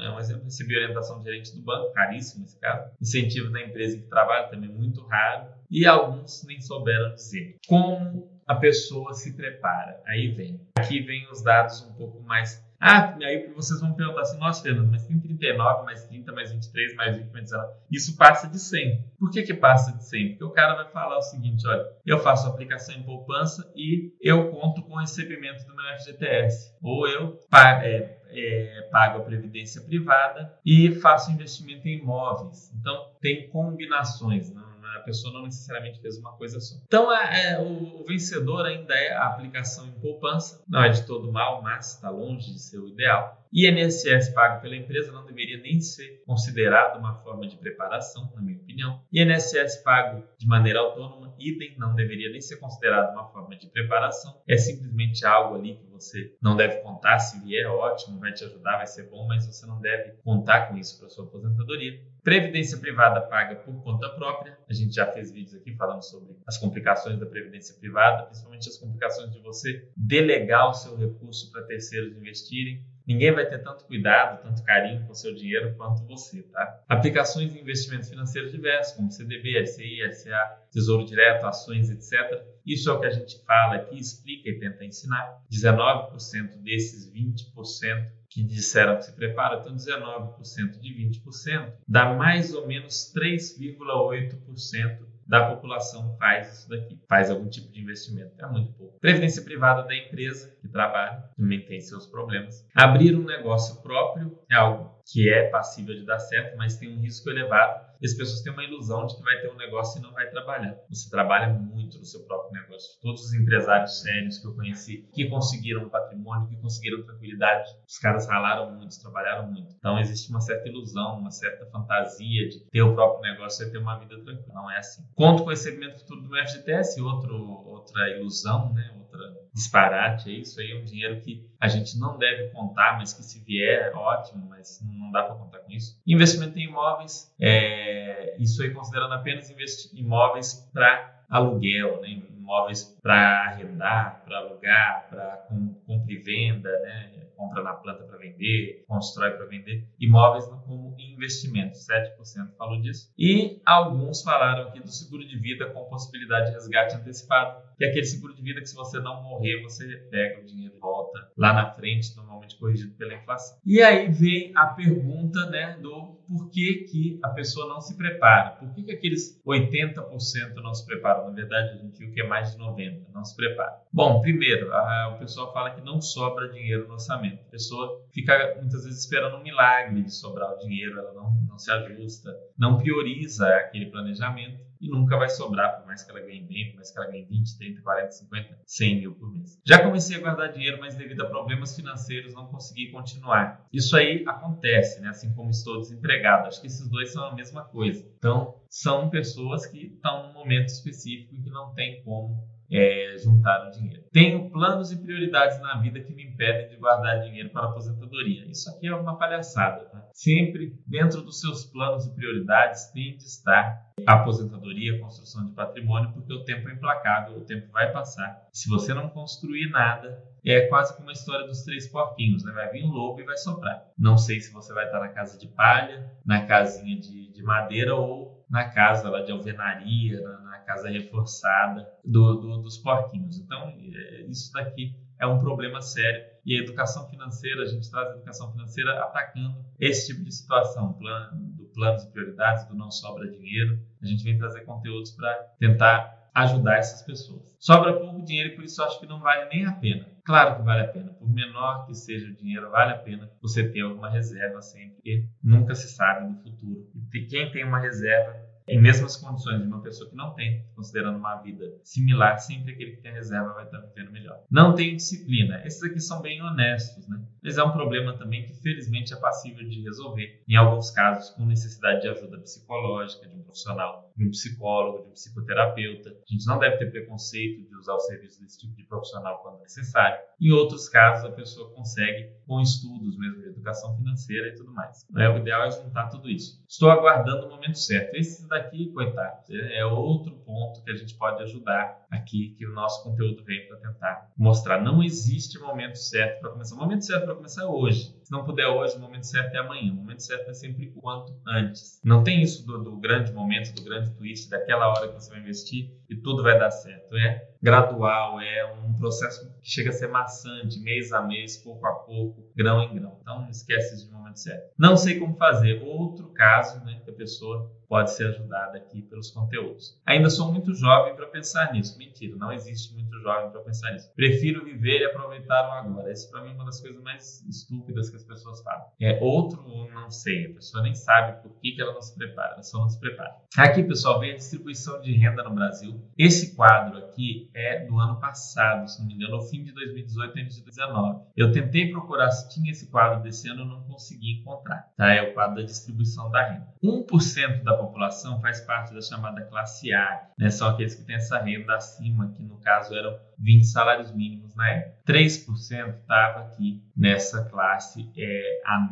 é 0.00 0.10
um 0.10 0.18
exemplo, 0.18 0.44
recebi 0.44 0.76
orientação 0.76 1.18
de 1.18 1.24
gerente 1.24 1.54
do 1.54 1.62
banco, 1.62 1.92
caríssimo 1.92 2.44
esse 2.44 2.58
caso. 2.58 2.90
Incentivo 3.00 3.50
da 3.50 3.62
empresa 3.62 3.96
em 3.96 4.00
que 4.00 4.08
trabalho, 4.08 4.50
também 4.50 4.70
muito 4.70 5.04
raro. 5.06 5.52
E 5.70 5.86
alguns 5.86 6.44
nem 6.44 6.60
souberam 6.60 7.14
dizer. 7.14 7.56
Como 7.66 8.28
a 8.46 8.54
pessoa 8.54 9.12
se 9.12 9.36
prepara? 9.36 10.00
Aí 10.06 10.28
vem. 10.28 10.60
Aqui 10.78 11.00
vem 11.00 11.28
os 11.30 11.42
dados 11.42 11.82
um 11.82 11.92
pouco 11.94 12.22
mais 12.22 12.64
Ah, 12.80 13.16
aí 13.20 13.52
vocês 13.54 13.80
vão 13.80 13.92
perguntar 13.94 14.20
assim, 14.20 14.38
nossa, 14.38 14.62
Fernando, 14.62 14.90
mas 14.90 15.04
tem 15.04 15.18
39, 15.18 15.84
mais 15.84 16.04
30, 16.04 16.32
mais 16.32 16.52
23, 16.52 16.94
mais 16.94 17.16
20, 17.16 17.32
mais 17.32 17.44
19. 17.44 17.72
Isso 17.90 18.16
passa 18.16 18.48
de 18.48 18.58
100. 18.58 19.04
Por 19.18 19.30
que 19.30 19.42
que 19.42 19.54
passa 19.54 19.96
de 19.96 20.04
100? 20.04 20.28
Porque 20.30 20.44
o 20.44 20.50
cara 20.50 20.76
vai 20.76 20.88
falar 20.92 21.18
o 21.18 21.22
seguinte, 21.22 21.66
olha, 21.66 21.84
eu 22.06 22.20
faço 22.20 22.46
aplicação 22.46 22.94
em 22.94 23.02
poupança 23.02 23.68
e 23.74 24.12
eu 24.22 24.50
conto 24.52 24.82
com 24.82 24.94
o 24.94 25.00
recebimento 25.00 25.66
do 25.66 25.74
meu 25.74 25.84
FGTS. 25.98 26.76
Ou 26.80 27.08
eu 27.08 27.38
é, 27.52 28.18
é, 28.30 28.88
pago 28.92 29.18
a 29.18 29.24
previdência 29.24 29.82
privada 29.82 30.54
e 30.64 30.92
faço 30.92 31.32
investimento 31.32 31.88
em 31.88 31.98
imóveis. 31.98 32.72
Então, 32.78 33.10
tem 33.20 33.48
combinações, 33.48 34.52
não 34.52 34.67
a 34.96 35.00
pessoa 35.00 35.32
não 35.32 35.44
necessariamente 35.44 36.00
fez 36.00 36.18
uma 36.18 36.32
coisa 36.32 36.60
só. 36.60 36.76
Então, 36.84 37.12
é, 37.12 37.52
é, 37.52 37.58
o, 37.60 38.00
o, 38.00 38.04
vencedor 38.04 38.66
ainda 38.66 38.94
é 38.94 39.12
a 39.12 39.26
aplicação 39.26 39.86
em 39.86 39.92
poupança. 39.92 40.62
Não 40.68 40.82
é 40.82 40.88
de 40.88 41.06
todo 41.06 41.30
mal, 41.32 41.62
mas 41.62 41.94
está 41.94 42.10
longe 42.10 42.52
de 42.52 42.58
ser 42.58 42.78
o 42.78 42.88
ideal. 42.88 43.37
INSS 43.52 44.30
pago 44.34 44.60
pela 44.60 44.76
empresa 44.76 45.12
não 45.12 45.24
deveria 45.24 45.58
nem 45.58 45.80
ser 45.80 46.22
considerado 46.26 46.98
uma 46.98 47.14
forma 47.22 47.46
de 47.46 47.56
preparação, 47.56 48.30
na 48.34 48.42
minha 48.42 48.58
opinião. 48.58 49.02
INSS 49.12 49.82
pago 49.82 50.24
de 50.38 50.46
maneira 50.46 50.80
autônoma, 50.80 51.34
idem, 51.38 51.76
não 51.78 51.94
deveria 51.94 52.30
nem 52.30 52.40
ser 52.40 52.56
considerado 52.56 53.12
uma 53.12 53.28
forma 53.28 53.56
de 53.56 53.66
preparação. 53.68 54.40
É 54.46 54.56
simplesmente 54.56 55.24
algo 55.24 55.54
ali 55.54 55.76
que 55.76 55.86
você 55.86 56.36
não 56.42 56.56
deve 56.56 56.80
contar. 56.82 57.18
Se 57.18 57.40
vier, 57.40 57.70
ótimo, 57.70 58.18
vai 58.18 58.32
te 58.32 58.44
ajudar, 58.44 58.76
vai 58.76 58.86
ser 58.86 59.08
bom, 59.08 59.26
mas 59.26 59.46
você 59.46 59.66
não 59.66 59.80
deve 59.80 60.12
contar 60.24 60.68
com 60.68 60.76
isso 60.76 60.98
para 60.98 61.08
sua 61.08 61.24
aposentadoria. 61.24 62.00
Previdência 62.22 62.78
privada 62.78 63.20
paga 63.22 63.56
por 63.56 63.82
conta 63.82 64.08
própria. 64.10 64.58
A 64.68 64.74
gente 64.74 64.94
já 64.94 65.06
fez 65.06 65.30
vídeos 65.30 65.54
aqui 65.54 65.74
falando 65.74 66.02
sobre 66.02 66.36
as 66.46 66.58
complicações 66.58 67.18
da 67.18 67.26
previdência 67.26 67.74
privada, 67.78 68.24
principalmente 68.24 68.68
as 68.68 68.76
complicações 68.76 69.32
de 69.32 69.40
você 69.40 69.88
delegar 69.96 70.68
o 70.68 70.74
seu 70.74 70.96
recurso 70.96 71.50
para 71.50 71.62
terceiros 71.62 72.16
investirem. 72.16 72.84
Ninguém 73.08 73.32
vai 73.32 73.46
ter 73.48 73.62
tanto 73.62 73.86
cuidado, 73.86 74.42
tanto 74.42 74.62
carinho 74.64 75.06
com 75.06 75.12
o 75.12 75.14
seu 75.14 75.34
dinheiro 75.34 75.74
quanto 75.78 76.04
você, 76.04 76.42
tá? 76.42 76.84
Aplicações 76.86 77.50
de 77.50 77.58
investimentos 77.58 78.10
financeiros 78.10 78.52
diversos, 78.52 78.94
como 78.94 79.10
CDB, 79.10 79.58
LCI, 79.58 80.02
LCA, 80.02 80.68
Tesouro 80.70 81.06
Direto, 81.06 81.46
ações, 81.46 81.88
etc. 81.88 82.44
Isso 82.66 82.90
é 82.90 82.92
o 82.92 83.00
que 83.00 83.06
a 83.06 83.10
gente 83.10 83.42
fala 83.46 83.76
aqui, 83.76 83.98
explica 83.98 84.50
e 84.50 84.58
tenta 84.58 84.84
ensinar. 84.84 85.42
19% 85.50 86.62
desses 86.62 87.10
20% 87.10 88.18
que 88.28 88.42
disseram 88.42 88.96
que 88.96 89.06
se 89.06 89.16
prepara, 89.16 89.60
então 89.60 89.74
19% 89.74 90.78
de 90.78 91.20
20% 91.24 91.72
dá 91.88 92.12
mais 92.12 92.52
ou 92.52 92.66
menos 92.66 93.10
3,8% 93.16 95.08
da 95.28 95.54
população 95.54 96.16
faz 96.16 96.58
isso 96.58 96.68
daqui, 96.70 96.98
faz 97.06 97.30
algum 97.30 97.48
tipo 97.48 97.70
de 97.70 97.80
investimento. 97.80 98.32
É 98.38 98.46
muito 98.46 98.72
pouco. 98.72 98.98
Previdência 98.98 99.42
privada 99.42 99.86
da 99.86 99.94
empresa 99.94 100.56
que 100.68 100.72
trabalha 100.72 101.24
também 101.36 101.64
tem 101.64 101.80
seus 101.80 102.06
problemas. 102.06 102.66
Abrir 102.74 103.16
um 103.16 103.24
negócio 103.24 103.80
próprio 103.82 104.38
é 104.50 104.54
algo 104.54 104.98
que 105.10 105.28
é 105.30 105.48
passível 105.48 105.94
de 105.94 106.04
dar 106.04 106.18
certo, 106.18 106.56
mas 106.56 106.76
tem 106.76 106.94
um 106.94 107.00
risco 107.00 107.30
elevado. 107.30 107.88
E 108.00 108.06
as 108.06 108.14
pessoas 108.14 108.42
têm 108.42 108.52
uma 108.52 108.62
ilusão 108.62 109.06
de 109.06 109.16
que 109.16 109.22
vai 109.22 109.40
ter 109.40 109.50
um 109.50 109.56
negócio 109.56 109.98
e 109.98 110.02
não 110.02 110.12
vai 110.12 110.28
trabalhar. 110.28 110.76
Você 110.88 111.10
trabalha 111.10 111.48
muito 111.48 111.98
no 111.98 112.04
seu 112.04 112.24
próprio 112.26 112.60
negócio. 112.60 113.00
Todos 113.00 113.24
os 113.24 113.34
empresários 113.34 114.00
sérios 114.02 114.38
que 114.38 114.46
eu 114.46 114.54
conheci, 114.54 115.08
que 115.12 115.28
conseguiram 115.28 115.88
patrimônio, 115.88 116.46
que 116.48 116.56
conseguiram 116.56 117.02
tranquilidade, 117.02 117.70
os 117.88 117.98
caras 117.98 118.28
ralaram 118.28 118.70
muito, 118.72 119.00
trabalharam 119.00 119.50
muito. 119.50 119.74
Então 119.76 119.98
existe 119.98 120.30
uma 120.30 120.40
certa 120.40 120.68
ilusão, 120.68 121.18
uma 121.18 121.30
certa 121.30 121.66
fantasia 121.66 122.48
de 122.48 122.60
ter 122.70 122.82
o 122.82 122.94
próprio 122.94 123.32
negócio 123.32 123.66
e 123.66 123.70
ter 123.70 123.78
uma 123.78 123.98
vida 123.98 124.22
tranquila. 124.22 124.54
Não 124.54 124.70
é 124.70 124.78
assim. 124.78 125.02
Conto 125.16 125.42
com 125.42 125.48
o 125.48 125.50
recebimento 125.50 125.98
futuro 126.00 126.20
do 126.22 126.36
FGTS, 126.36 127.00
outro, 127.00 127.34
outra 127.66 128.10
ilusão, 128.10 128.72
né? 128.74 128.94
outra 128.96 129.47
disparate. 129.58 130.30
É 130.30 130.38
isso 130.38 130.60
aí 130.60 130.70
é 130.70 130.76
um 130.76 130.84
dinheiro 130.84 131.20
que 131.20 131.44
a 131.60 131.68
gente 131.68 131.98
não 131.98 132.16
deve 132.16 132.48
contar, 132.50 132.96
mas 132.96 133.12
que 133.12 133.22
se 133.22 133.40
vier, 133.40 133.94
ótimo, 133.94 134.46
mas 134.48 134.80
não 134.82 135.10
dá 135.10 135.24
para 135.24 135.34
contar 135.34 135.58
com 135.58 135.72
isso. 135.72 136.00
Investimento 136.06 136.58
em 136.58 136.64
imóveis, 136.64 137.34
é, 137.40 138.36
isso 138.38 138.62
aí 138.62 138.70
considerando 138.70 139.14
apenas 139.14 139.52
imóveis 139.92 140.70
para 140.72 141.22
aluguel, 141.28 142.00
né? 142.00 142.22
imóveis 142.48 142.98
para 143.02 143.44
arrendar, 143.44 144.22
para 144.24 144.38
alugar, 144.38 145.06
para 145.10 145.46
compra 145.86 146.12
e 146.12 146.16
venda, 146.16 146.70
né? 146.80 147.17
Compra 147.38 147.62
na 147.62 147.72
planta 147.72 148.02
para 148.02 148.18
vender, 148.18 148.84
constrói 148.88 149.30
para 149.30 149.46
vender, 149.46 149.86
imóveis 150.00 150.44
como 150.66 150.96
investimento, 150.98 151.78
7% 151.78 152.56
falou 152.58 152.80
disso. 152.82 153.12
E 153.16 153.62
alguns 153.64 154.22
falaram 154.22 154.68
aqui 154.68 154.80
do 154.80 154.90
seguro 154.90 155.26
de 155.26 155.38
vida 155.38 155.70
com 155.70 155.84
possibilidade 155.84 156.48
de 156.48 156.54
resgate 156.54 156.96
antecipado, 156.96 157.62
que 157.78 157.84
é 157.84 157.90
aquele 157.90 158.04
seguro 158.04 158.34
de 158.34 158.42
vida 158.42 158.60
que 158.60 158.66
se 158.66 158.74
você 158.74 158.98
não 158.98 159.22
morrer, 159.22 159.62
você 159.62 159.86
pega 160.10 160.40
o 160.40 160.44
dinheiro 160.44 160.74
de 160.74 160.80
volta 160.80 161.30
lá 161.36 161.52
na 161.52 161.70
frente, 161.70 162.14
normalmente 162.16 162.58
corrigido 162.58 162.94
pela 162.96 163.14
inflação. 163.14 163.58
E 163.64 163.80
aí 163.80 164.10
vem 164.10 164.52
a 164.56 164.66
pergunta 164.66 165.46
né, 165.46 165.78
do 165.80 166.18
por 166.28 166.50
que, 166.50 166.84
que 166.90 167.18
a 167.22 167.28
pessoa 167.30 167.68
não 167.68 167.80
se 167.80 167.96
prepara. 167.96 168.50
Por 168.50 168.74
que, 168.74 168.82
que 168.82 168.92
aqueles 168.92 169.40
80% 169.46 170.54
não 170.56 170.74
se 170.74 170.84
preparam? 170.84 171.26
Na 171.28 171.34
verdade, 171.34 171.70
a 171.70 171.76
gente 171.76 171.98
viu 171.98 172.12
que 172.12 172.20
é 172.20 172.26
mais 172.26 172.52
de 172.52 172.58
90% 172.58 173.08
não 173.18 173.24
se 173.24 173.36
prepara. 173.36 173.80
Bom, 173.92 174.20
primeiro, 174.20 174.72
a, 174.72 175.14
o 175.14 175.18
pessoal 175.18 175.52
fala 175.52 175.70
que 175.70 175.80
não 175.80 176.00
sobra 176.00 176.48
dinheiro 176.48 176.86
no 176.86 176.94
orçamento. 176.94 177.27
A 177.34 177.50
pessoa 177.50 178.06
fica 178.12 178.56
muitas 178.60 178.84
vezes 178.84 179.00
esperando 179.00 179.36
um 179.36 179.42
milagre 179.42 180.02
de 180.02 180.12
sobrar 180.12 180.52
o 180.52 180.58
dinheiro, 180.58 180.98
ela 180.98 181.12
não, 181.12 181.32
não 181.48 181.58
se 181.58 181.70
ajusta, 181.70 182.34
não 182.56 182.78
prioriza 182.78 183.46
aquele 183.56 183.86
planejamento 183.86 184.68
e 184.80 184.88
nunca 184.88 185.16
vai 185.16 185.28
sobrar, 185.28 185.76
por 185.76 185.86
mais 185.86 186.02
que 186.02 186.10
ela 186.10 186.20
ganhe 186.20 186.42
bem, 186.42 186.68
por 186.70 186.76
mais 186.76 186.90
que 186.90 186.98
ela 186.98 187.10
ganhe 187.10 187.24
20, 187.24 187.58
30, 187.58 187.82
40, 187.82 188.10
50, 188.12 188.58
100 188.64 189.00
mil 189.00 189.14
por 189.14 189.32
mês. 189.32 189.60
Já 189.66 189.82
comecei 189.82 190.16
a 190.16 190.20
guardar 190.20 190.52
dinheiro, 190.52 190.78
mas 190.80 190.94
devido 190.94 191.22
a 191.22 191.26
problemas 191.26 191.74
financeiros 191.74 192.34
não 192.34 192.46
consegui 192.46 192.90
continuar. 192.90 193.66
Isso 193.72 193.96
aí 193.96 194.24
acontece, 194.26 195.00
né? 195.00 195.08
assim 195.08 195.32
como 195.34 195.50
estou 195.50 195.80
desempregado. 195.80 196.46
Acho 196.46 196.60
que 196.60 196.68
esses 196.68 196.88
dois 196.88 197.12
são 197.12 197.24
a 197.24 197.34
mesma 197.34 197.64
coisa. 197.64 198.08
Então, 198.18 198.54
são 198.68 199.10
pessoas 199.10 199.66
que 199.66 199.94
estão 199.94 200.28
num 200.28 200.32
momento 200.34 200.68
específico 200.68 201.34
em 201.34 201.42
que 201.42 201.50
não 201.50 201.74
tem 201.74 202.02
como 202.04 202.36
é, 202.70 203.16
o 203.26 203.70
dinheiro. 203.70 204.02
Tenho 204.12 204.50
planos 204.50 204.92
e 204.92 205.00
prioridades 205.00 205.60
na 205.60 205.80
vida 205.80 206.00
que 206.00 206.14
me 206.14 206.24
impedem 206.24 206.68
de 206.68 206.76
guardar 206.76 207.20
dinheiro 207.20 207.50
para 207.50 207.66
aposentadoria. 207.66 208.46
Isso 208.46 208.70
aqui 208.70 208.86
é 208.86 208.94
uma 208.94 209.16
palhaçada. 209.16 209.84
Tá? 209.86 210.08
Sempre 210.12 210.74
dentro 210.86 211.22
dos 211.22 211.40
seus 211.40 211.64
planos 211.64 212.06
e 212.06 212.14
prioridades 212.14 212.90
tem 212.92 213.16
de 213.16 213.24
estar 213.24 213.88
a 214.06 214.14
aposentadoria, 214.14 214.96
a 214.96 215.00
construção 215.00 215.46
de 215.46 215.52
patrimônio, 215.52 216.12
porque 216.12 216.32
o 216.32 216.44
tempo 216.44 216.68
é 216.68 216.72
implacável, 216.72 217.38
o 217.38 217.44
tempo 217.44 217.70
vai 217.72 217.92
passar. 217.92 218.46
Se 218.52 218.68
você 218.68 218.94
não 218.94 219.08
construir 219.08 219.70
nada, 219.70 220.22
é 220.46 220.66
quase 220.66 220.96
como 220.96 221.10
a 221.10 221.12
história 221.12 221.46
dos 221.46 221.62
três 221.62 221.88
porquinhos, 221.88 222.44
né? 222.44 222.52
Vai 222.52 222.70
vir 222.70 222.84
um 222.84 222.90
lobo 222.90 223.20
e 223.20 223.24
vai 223.24 223.36
soprar. 223.36 223.82
Não 223.98 224.16
sei 224.16 224.40
se 224.40 224.52
você 224.52 224.72
vai 224.72 224.86
estar 224.86 225.00
na 225.00 225.08
casa 225.08 225.38
de 225.38 225.48
palha, 225.48 226.10
na 226.24 226.46
casinha 226.46 226.98
de, 226.98 227.32
de 227.32 227.42
madeira 227.42 227.94
ou 227.94 228.27
na 228.48 228.68
casa 228.68 229.10
lá 229.10 229.20
de 229.20 229.32
alvenaria, 229.32 230.20
na, 230.20 230.40
na 230.40 230.58
casa 230.60 230.88
reforçada 230.88 231.88
do, 232.04 232.34
do, 232.34 232.58
dos 232.58 232.78
porquinhos. 232.78 233.38
Então, 233.38 233.68
é, 233.68 234.22
isso 234.22 234.52
daqui 234.52 234.94
é 235.18 235.26
um 235.26 235.38
problema 235.38 235.80
sério. 235.80 236.24
E 236.44 236.56
a 236.56 236.62
educação 236.62 237.08
financeira, 237.08 237.62
a 237.62 237.66
gente 237.66 237.90
traz 237.90 238.08
a 238.08 238.12
educação 238.12 238.50
financeira 238.52 239.02
atacando 239.02 239.64
esse 239.78 240.08
tipo 240.08 240.24
de 240.24 240.34
situação, 240.34 240.94
plano, 240.94 241.38
do 241.52 241.64
planos 241.66 242.04
e 242.04 242.10
prioridades, 242.10 242.66
do 242.66 242.74
não 242.74 242.90
sobra 242.90 243.28
dinheiro. 243.28 243.78
A 244.00 244.06
gente 244.06 244.24
vem 244.24 244.38
trazer 244.38 244.62
conteúdos 244.62 245.10
para 245.10 245.34
tentar 245.58 246.17
ajudar 246.42 246.78
essas 246.78 247.02
pessoas. 247.02 247.56
Sobra 247.58 247.98
pouco 247.98 248.24
dinheiro 248.24 248.50
e 248.50 248.54
por 248.56 248.64
isso 248.64 248.82
acho 248.82 249.00
que 249.00 249.06
não 249.06 249.20
vale 249.20 249.48
nem 249.48 249.66
a 249.66 249.72
pena. 249.72 250.06
Claro 250.24 250.56
que 250.56 250.62
vale 250.62 250.82
a 250.82 250.88
pena, 250.88 251.12
por 251.12 251.28
menor 251.28 251.86
que 251.86 251.94
seja 251.94 252.26
o 252.26 252.34
dinheiro, 252.34 252.70
vale 252.70 252.92
a 252.92 252.98
pena 252.98 253.30
você 253.40 253.68
ter 253.68 253.80
alguma 253.80 254.10
reserva 254.10 254.60
sempre, 254.60 254.96
porque 254.96 255.26
nunca 255.42 255.74
se 255.74 255.88
sabe 255.88 256.28
no 256.28 256.36
futuro. 256.42 256.86
E 257.14 257.20
quem 257.26 257.50
tem 257.50 257.64
uma 257.64 257.80
reserva 257.80 258.36
em 258.68 258.80
mesmas 258.80 259.16
condições 259.16 259.62
de 259.62 259.66
uma 259.66 259.80
pessoa 259.80 260.10
que 260.10 260.16
não 260.16 260.34
tem, 260.34 260.62
considerando 260.76 261.18
uma 261.18 261.36
vida 261.36 261.64
similar, 261.82 262.38
sempre 262.38 262.72
aquele 262.72 262.92
que 262.92 263.02
tem 263.02 263.12
reserva 263.12 263.54
vai 263.54 263.64
estar 263.64 263.80
vivendo 263.80 264.12
melhor. 264.12 264.44
Não 264.50 264.74
tem 264.74 264.96
disciplina. 264.96 265.62
Esses 265.64 265.82
aqui 265.82 266.00
são 266.00 266.20
bem 266.20 266.42
honestos, 266.42 267.08
né? 267.08 267.18
Mas 267.42 267.56
é 267.56 267.64
um 267.64 267.72
problema 267.72 268.12
também 268.18 268.44
que 268.44 268.52
felizmente 268.54 269.14
é 269.14 269.16
passível 269.16 269.66
de 269.66 269.82
resolver, 269.82 270.42
em 270.46 270.56
alguns 270.56 270.90
casos 270.90 271.30
com 271.30 271.46
necessidade 271.46 272.02
de 272.02 272.08
ajuda 272.08 272.38
psicológica, 272.38 273.26
de 273.26 273.36
um 273.36 273.42
profissional, 273.42 274.07
de 274.18 274.26
um 274.26 274.30
psicólogo, 274.30 275.04
de 275.04 275.10
um 275.10 275.12
psicoterapeuta. 275.12 276.10
A 276.10 276.32
gente 276.32 276.46
não 276.46 276.58
deve 276.58 276.76
ter 276.78 276.90
preconceito 276.90 277.68
de 277.68 277.76
usar 277.76 277.94
o 277.94 278.00
serviço 278.00 278.40
desse 278.42 278.58
tipo 278.58 278.74
de 278.74 278.82
profissional 278.84 279.38
quando 279.42 279.60
necessário. 279.60 280.18
Em 280.40 280.50
outros 280.50 280.88
casos, 280.88 281.24
a 281.24 281.32
pessoa 281.32 281.72
consegue 281.72 282.32
com 282.46 282.60
estudos 282.60 283.16
mesmo 283.16 283.42
de 283.42 283.48
educação 283.48 283.96
financeira 283.96 284.48
e 284.48 284.54
tudo 284.54 284.72
mais. 284.72 285.06
O 285.08 285.38
ideal 285.38 285.64
é 285.64 285.70
juntar 285.70 286.08
tudo 286.08 286.28
isso. 286.28 286.60
Estou 286.68 286.90
aguardando 286.90 287.46
o 287.46 287.50
momento 287.50 287.78
certo. 287.78 288.14
Esses 288.14 288.46
daqui, 288.48 288.90
coitado. 288.92 289.42
É 289.50 289.84
outro 289.84 290.34
ponto 290.38 290.82
que 290.82 290.90
a 290.90 290.96
gente 290.96 291.14
pode 291.16 291.42
ajudar 291.44 292.06
aqui, 292.10 292.54
que 292.56 292.66
o 292.66 292.72
nosso 292.72 293.04
conteúdo 293.04 293.44
vem 293.44 293.68
para 293.68 293.76
tentar 293.76 294.32
mostrar. 294.36 294.82
Não 294.82 295.02
existe 295.02 295.58
momento 295.58 295.96
certo 295.96 296.40
para 296.40 296.50
começar. 296.50 296.74
O 296.74 296.78
momento 296.78 297.04
certo 297.04 297.24
para 297.24 297.34
começar 297.36 297.62
é 297.62 297.66
hoje. 297.66 298.16
Se 298.24 298.32
não 298.32 298.44
puder 298.44 298.66
hoje, 298.66 298.96
o 298.96 299.00
momento 299.00 299.26
certo 299.26 299.54
é 299.54 299.58
amanhã. 299.58 299.92
O 299.92 299.96
momento 299.96 300.22
certo 300.22 300.50
é 300.50 300.54
sempre 300.54 300.90
quanto 300.92 301.34
antes. 301.46 302.00
Não 302.04 302.24
tem 302.24 302.42
isso 302.42 302.66
do, 302.66 302.82
do 302.82 302.96
grande 302.96 303.32
momento, 303.32 303.74
do 303.74 303.84
grande 303.84 304.07
twist, 304.14 304.50
daquela 304.50 304.88
hora 304.88 305.08
que 305.08 305.14
você 305.14 305.30
vai 305.30 305.40
investir 305.40 305.90
e 306.08 306.16
tudo 306.16 306.42
vai 306.42 306.58
dar 306.58 306.70
certo. 306.70 307.16
É 307.16 307.48
gradual, 307.60 308.40
é 308.40 308.72
um 308.72 308.94
processo 308.94 309.52
que 309.60 309.68
chega 309.68 309.90
a 309.90 309.92
ser 309.92 310.08
maçante, 310.08 310.80
mês 310.80 311.12
a 311.12 311.22
mês, 311.22 311.56
pouco 311.56 311.86
a 311.86 311.92
pouco, 311.92 312.50
grão 312.56 312.82
em 312.82 312.94
grão. 312.94 313.18
Então, 313.20 313.42
não 313.42 313.50
esquece 313.50 313.94
isso 313.94 314.06
de 314.06 314.12
momento 314.12 314.38
certo. 314.38 314.72
Não 314.78 314.96
sei 314.96 315.18
como 315.18 315.36
fazer. 315.36 315.82
Outro 315.82 316.28
caso, 316.28 316.84
né, 316.84 317.00
que 317.04 317.10
a 317.10 317.14
pessoa 317.14 317.70
pode 317.88 318.12
ser 318.12 318.28
ajudada 318.28 318.76
aqui 318.76 319.02
pelos 319.02 319.30
conteúdos. 319.30 319.98
Ainda 320.06 320.28
sou 320.28 320.52
muito 320.52 320.74
jovem 320.74 321.16
para 321.16 321.26
pensar 321.26 321.72
nisso. 321.72 321.96
Mentira, 321.98 322.36
não 322.36 322.52
existe 322.52 322.92
muito 322.94 323.18
jovem 323.20 323.50
para 323.50 323.60
pensar 323.60 323.92
nisso. 323.92 324.12
Prefiro 324.14 324.64
viver 324.64 325.00
e 325.00 325.04
aproveitar 325.06 325.68
o 325.68 325.72
agora. 325.72 326.10
Essa 326.10 326.30
para 326.30 326.42
mim 326.42 326.50
é 326.50 326.54
uma 326.54 326.66
das 326.66 326.80
coisas 326.80 327.02
mais 327.02 327.42
estúpidas 327.48 328.10
que 328.10 328.16
as 328.16 328.24
pessoas 328.24 328.62
falam. 328.62 328.86
É 329.00 329.18
outro, 329.22 329.62
não 329.92 330.10
sei, 330.10 330.46
a 330.46 330.54
pessoa 330.54 330.82
nem 330.82 330.94
sabe 330.94 331.42
por 331.42 331.52
que, 331.58 331.72
que 331.72 331.80
ela 331.80 331.94
não 331.94 332.02
se 332.02 332.14
prepara, 332.14 332.54
ela 332.54 332.62
só 332.62 332.78
não 332.78 332.88
se 332.88 333.00
prepara. 333.00 333.36
Aqui, 333.56 333.82
pessoal, 333.82 334.20
vem 334.20 334.32
a 334.32 334.36
distribuição 334.36 335.00
de 335.00 335.12
renda 335.12 335.42
no 335.42 335.54
Brasil. 335.54 336.00
Esse 336.16 336.54
quadro 336.54 336.98
aqui 336.98 337.50
é 337.54 337.84
do 337.86 337.98
ano 337.98 338.20
passado, 338.20 338.88
se 338.88 339.00
não 339.00 339.06
me 339.06 339.14
engano, 339.14 339.36
no 339.36 339.42
fim 339.42 339.62
de 339.64 339.72
2018 339.72 340.36
e 340.36 340.40
início 340.40 340.58
de 340.60 340.66
2019. 340.66 341.24
Eu 341.36 341.52
tentei 341.52 341.90
procurar 341.90 342.30
se 342.30 342.48
tinha 342.54 342.70
esse 342.70 342.90
quadro 342.90 343.22
desse 343.22 343.48
ano, 343.48 343.64
não 343.64 343.82
consegui 343.84 344.40
encontrar. 344.40 344.90
Tá? 344.96 345.12
É 345.12 345.22
o 345.22 345.34
quadro 345.34 345.56
da 345.56 345.62
distribuição 345.62 346.30
da 346.30 346.48
renda. 346.48 346.68
1% 346.82 347.62
da 347.62 347.77
população 347.78 348.40
faz 348.40 348.60
parte 348.60 348.92
da 348.94 349.00
chamada 349.00 349.42
classe 349.46 349.92
A, 349.92 350.28
né? 350.38 350.50
são 350.50 350.68
aqueles 350.68 350.94
que 350.94 351.04
têm 351.04 351.16
essa 351.16 351.38
renda 351.38 351.74
acima, 351.76 352.32
que 352.36 352.42
no 352.42 352.58
caso 352.60 352.94
eram 352.94 353.16
20 353.38 353.64
salários 353.64 354.12
mínimos 354.14 354.54
na 354.54 354.68
época. 354.68 354.98
3% 355.06 355.94
estava 356.00 356.40
aqui 356.40 356.82
nessa 356.96 357.44
classe 357.48 358.10
é, 358.16 358.60
A- 358.66 358.88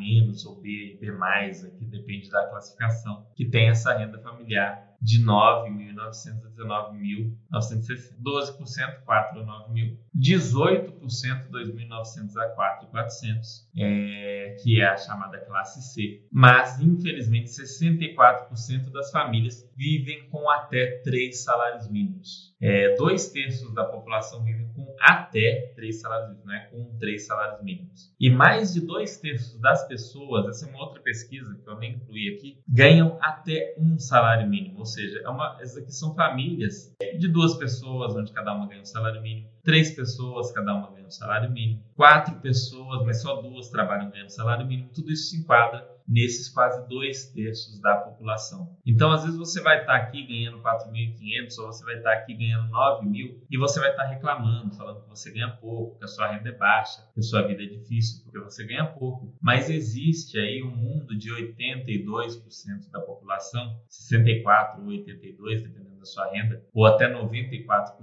ou 0.47 0.61
B, 0.61 0.99
B+, 1.01 1.11
aqui 1.11 1.85
depende 1.87 2.31
da 2.31 2.47
classificação, 2.49 3.27
que 3.35 3.45
tem 3.49 3.69
essa 3.69 3.97
renda 3.97 4.19
familiar 4.21 4.87
de 5.07 5.25
9.900 5.25 6.47
a 6.47 6.51
19.960. 6.51 8.17
12%, 8.21 9.05
4 9.05 9.41
a 9.41 9.45
9 9.45 9.73
mil. 9.73 9.97
18%, 10.19 11.49
2.900 11.49 12.37
a 12.37 12.57
4.400, 12.91 13.69
é, 13.77 14.57
que 14.61 14.81
é 14.81 14.89
a 14.89 14.97
chamada 14.97 15.39
classe 15.39 15.81
C. 15.81 16.27
Mas, 16.33 16.81
infelizmente, 16.81 17.51
64% 17.51 18.91
das 18.91 19.13
famílias 19.13 19.71
vivem 19.77 20.29
com 20.29 20.51
até 20.51 21.01
três 21.05 21.45
salários 21.45 21.89
mínimos. 21.89 22.53
É, 22.61 22.97
dois 22.97 23.31
terços 23.31 23.73
da 23.75 23.85
população 23.85 24.43
vivem 24.43 24.67
até 25.01 25.73
três 25.75 26.01
salários 26.01 26.37
não 26.45 26.55
é 26.55 26.67
com 26.67 26.97
três 26.99 27.27
salários 27.27 27.63
mínimos. 27.63 28.15
E 28.19 28.31
mais 28.31 28.75
de 28.75 28.81
dois 28.81 29.19
terços 29.19 29.61
das 29.61 29.87
pessoas, 29.87 30.49
essa 30.49 30.67
é 30.67 30.69
uma 30.71 30.85
outra 30.85 31.01
pesquisa 31.01 31.55
que 31.63 31.69
eu 31.69 31.79
nem 31.79 31.95
incluí 31.95 32.35
aqui, 32.35 32.59
ganham 32.69 33.19
até 33.21 33.75
um 33.79 33.99
salário 33.99 34.49
mínimo. 34.49 34.79
Ou 34.79 34.87
seja, 34.87 35.21
é 35.25 35.29
uma, 35.29 35.57
essas 35.61 35.83
aqui 35.83 35.93
são 35.93 36.15
famílias 36.15 36.95
de 37.19 37.29
duas 37.29 37.57
pessoas, 37.57 38.15
onde 38.15 38.33
cada 38.33 38.55
uma 38.55 38.69
ganha 38.69 38.83
um 38.83 38.87
salário 38.87 39.21
mínimo, 39.23 39.49
três 39.63 39.91
pessoas, 39.91 40.53
cada 40.53 40.75
uma 40.75 40.91
ganha 40.93 41.07
um 41.07 41.11
salário 41.11 41.51
mínimo, 41.51 41.83
quatro 41.95 42.41
pessoas, 42.41 43.05
mas 43.05 43.21
só 43.21 43.41
duas 43.41 43.69
trabalham 43.69 44.11
ganhando 44.11 44.31
salário 44.31 44.67
mínimo, 44.67 44.91
tudo 44.95 45.13
isso 45.13 45.31
se 45.31 45.41
enquadra 45.41 45.96
nesses 46.09 46.49
quase 46.49 46.87
dois 46.89 47.31
terços 47.33 47.81
da 47.81 47.97
população. 47.97 48.77
Então, 48.87 49.13
às 49.13 49.23
vezes, 49.23 49.39
você 49.39 49.61
vai 49.61 49.81
estar 49.81 49.97
aqui 49.97 50.27
ganhando 50.27 50.63
4.500 50.63 51.59
ou 51.59 51.67
você 51.67 51.85
vai 51.85 51.97
estar 51.97 52.13
aqui 52.13 52.35
ganhando 52.35 52.71
9.000 52.71 53.41
e 53.51 53.59
você 53.59 53.81
vai 53.81 53.91
estar 53.91 54.05
reclamando, 54.05 54.75
falando 54.75 55.03
que 55.03 55.09
você 55.09 55.33
ganha 55.33 55.51
pouco, 55.51 55.99
que 55.99 56.05
a 56.05 56.09
sua 56.09 56.29
renda 56.29 56.51
é 56.51 56.53
baixa, 56.53 57.03
que 57.13 57.21
a 57.21 57.23
sua 57.23 57.43
vida 57.43 57.63
é 57.63 57.67
difícil 57.67 58.23
porque 58.23 58.39
você 58.39 58.65
ganha 58.65 58.87
pouco. 58.87 59.35
Mas 59.41 59.69
existe 59.71 60.39
aí 60.39 60.63
um 60.63 60.75
mundo 60.75 61.17
de 61.17 61.31
82% 61.31 62.91
da 62.91 63.01
população, 63.01 63.81
64 63.89 64.83
ou 64.83 64.89
82, 64.89 65.63
dependendo 65.63 65.96
sua 66.07 66.31
renda, 66.31 66.63
ou 66.73 66.87
até 66.87 67.13
94%, 67.13 67.97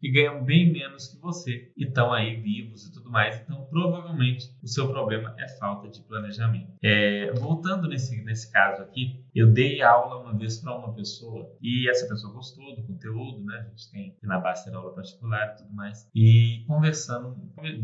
que 0.00 0.10
ganham 0.10 0.44
bem 0.44 0.72
menos 0.72 1.08
que 1.08 1.20
você 1.20 1.72
e 1.76 1.84
estão 1.84 2.12
aí 2.12 2.36
vivos 2.36 2.86
e 2.86 2.92
tudo 2.92 3.10
mais. 3.10 3.40
Então, 3.40 3.64
provavelmente, 3.70 4.54
o 4.62 4.68
seu 4.68 4.88
problema 4.88 5.34
é 5.38 5.48
falta 5.48 5.88
de 5.88 6.00
planejamento. 6.02 6.72
É, 6.82 7.32
voltando 7.32 7.88
nesse, 7.88 8.22
nesse 8.24 8.50
caso 8.52 8.82
aqui, 8.82 9.24
eu 9.34 9.52
dei 9.52 9.82
aula 9.82 10.22
uma 10.22 10.36
vez 10.36 10.60
para 10.60 10.76
uma 10.76 10.94
pessoa 10.94 11.50
e 11.60 11.88
essa 11.88 12.06
pessoa 12.06 12.32
gostou 12.32 12.76
do 12.76 12.82
conteúdo, 12.82 13.44
né? 13.44 13.64
A 13.66 13.68
gente 13.70 13.90
tem 13.90 14.16
na 14.22 14.38
Baster 14.38 14.74
aula 14.74 14.94
particular 14.94 15.54
e 15.54 15.62
tudo 15.62 15.74
mais. 15.74 16.08
E 16.14 16.64
conversando 16.66 17.36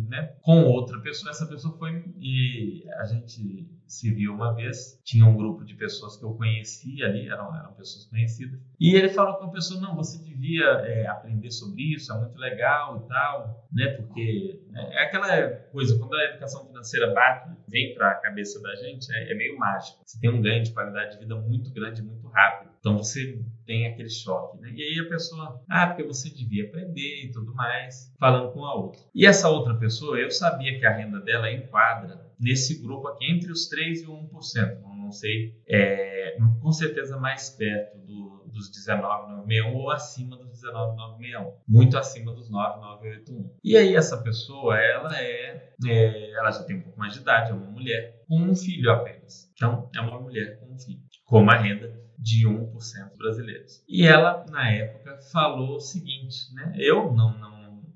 né, 0.08 0.34
com 0.42 0.64
outra 0.64 1.00
pessoa, 1.00 1.30
essa 1.30 1.46
pessoa 1.46 1.76
foi 1.76 2.04
e 2.18 2.84
a 2.98 3.04
gente 3.04 3.68
se 3.90 4.08
viu 4.14 4.32
uma 4.32 4.54
vez. 4.54 5.00
Tinha 5.04 5.26
um 5.26 5.36
grupo 5.36 5.64
de 5.64 5.74
pessoas 5.74 6.16
que 6.16 6.24
eu 6.24 6.32
conhecia 6.34 7.06
ali, 7.06 7.28
eram, 7.28 7.54
eram 7.56 7.72
pessoas 7.72 8.06
conhecidas. 8.06 8.60
E 8.78 8.94
ele 8.94 9.08
falou 9.08 9.34
com 9.36 9.46
a 9.46 9.50
pessoa: 9.50 9.80
não, 9.80 9.96
você 9.96 10.22
devia 10.22 10.64
é, 10.64 11.08
aprender 11.08 11.50
sobre 11.50 11.94
isso, 11.94 12.12
é 12.12 12.18
muito 12.18 12.38
legal 12.38 13.02
e 13.04 13.08
tal, 13.08 13.68
né? 13.72 13.88
Porque 13.88 14.62
é 14.74 15.02
aquela 15.02 15.48
coisa, 15.72 15.98
quando 15.98 16.14
a 16.14 16.24
educação 16.26 16.64
financeira 16.66 17.12
bate, 17.12 17.50
vem 17.70 17.94
para 17.94 18.10
a 18.10 18.14
cabeça 18.14 18.60
da 18.60 18.74
gente, 18.74 19.10
é, 19.14 19.32
é 19.32 19.34
meio 19.34 19.56
mágico. 19.56 20.02
Você 20.04 20.18
tem 20.20 20.28
um 20.28 20.42
ganho 20.42 20.62
de 20.62 20.72
qualidade 20.72 21.12
de 21.12 21.20
vida 21.20 21.36
muito 21.36 21.72
grande, 21.72 22.02
muito 22.02 22.26
rápido. 22.28 22.70
Então 22.80 22.96
você 22.96 23.38
tem 23.66 23.86
aquele 23.86 24.08
choque, 24.08 24.58
né? 24.60 24.72
E 24.74 24.82
aí 24.82 24.98
a 24.98 25.08
pessoa, 25.08 25.62
ah, 25.68 25.86
porque 25.86 26.02
você 26.02 26.30
devia 26.30 26.64
aprender 26.64 27.24
e 27.24 27.30
tudo 27.30 27.54
mais, 27.54 28.12
falando 28.18 28.52
com 28.52 28.64
a 28.64 28.74
outra. 28.74 29.00
E 29.14 29.26
essa 29.26 29.48
outra 29.48 29.74
pessoa, 29.74 30.18
eu 30.18 30.30
sabia 30.30 30.78
que 30.78 30.86
a 30.86 30.96
renda 30.96 31.20
dela 31.20 31.52
enquadra 31.52 32.26
nesse 32.38 32.82
grupo 32.82 33.08
aqui 33.08 33.30
entre 33.30 33.52
os 33.52 33.68
3 33.68 34.02
e 34.02 34.06
1%. 34.06 34.80
Não 34.96 35.12
sei, 35.12 35.60
é, 35.68 36.36
com 36.60 36.70
certeza 36.70 37.18
mais 37.18 37.50
perto 37.50 37.98
do, 37.98 38.29
dos 38.60 38.70
19,961 38.70 39.74
ou 39.74 39.90
acima 39.90 40.36
dos 40.36 40.50
19,961. 40.50 41.52
Muito 41.66 41.96
acima 41.96 42.34
dos 42.34 42.50
9,981. 42.50 43.50
E 43.64 43.76
aí 43.76 43.96
essa 43.96 44.22
pessoa, 44.22 44.78
ela 44.78 45.18
é, 45.18 45.72
é, 45.86 46.32
ela 46.32 46.50
já 46.50 46.62
tem 46.64 46.76
um 46.76 46.82
pouco 46.82 46.98
mais 46.98 47.14
de 47.14 47.20
idade, 47.20 47.50
é 47.50 47.54
uma 47.54 47.70
mulher 47.70 48.22
com 48.28 48.38
um 48.38 48.54
filho 48.54 48.90
apenas. 48.90 49.50
Então, 49.54 49.88
é 49.94 50.00
uma 50.00 50.20
mulher 50.20 50.58
com 50.60 50.74
um 50.74 50.78
filho, 50.78 51.00
com 51.24 51.40
uma 51.40 51.56
renda 51.56 51.98
de 52.18 52.46
1% 52.46 53.16
brasileiros. 53.16 53.82
E 53.88 54.06
ela, 54.06 54.44
na 54.50 54.70
época, 54.70 55.18
falou 55.32 55.76
o 55.76 55.80
seguinte, 55.80 56.54
né? 56.54 56.74
Eu 56.76 57.12
não, 57.12 57.36
não 57.38 57.50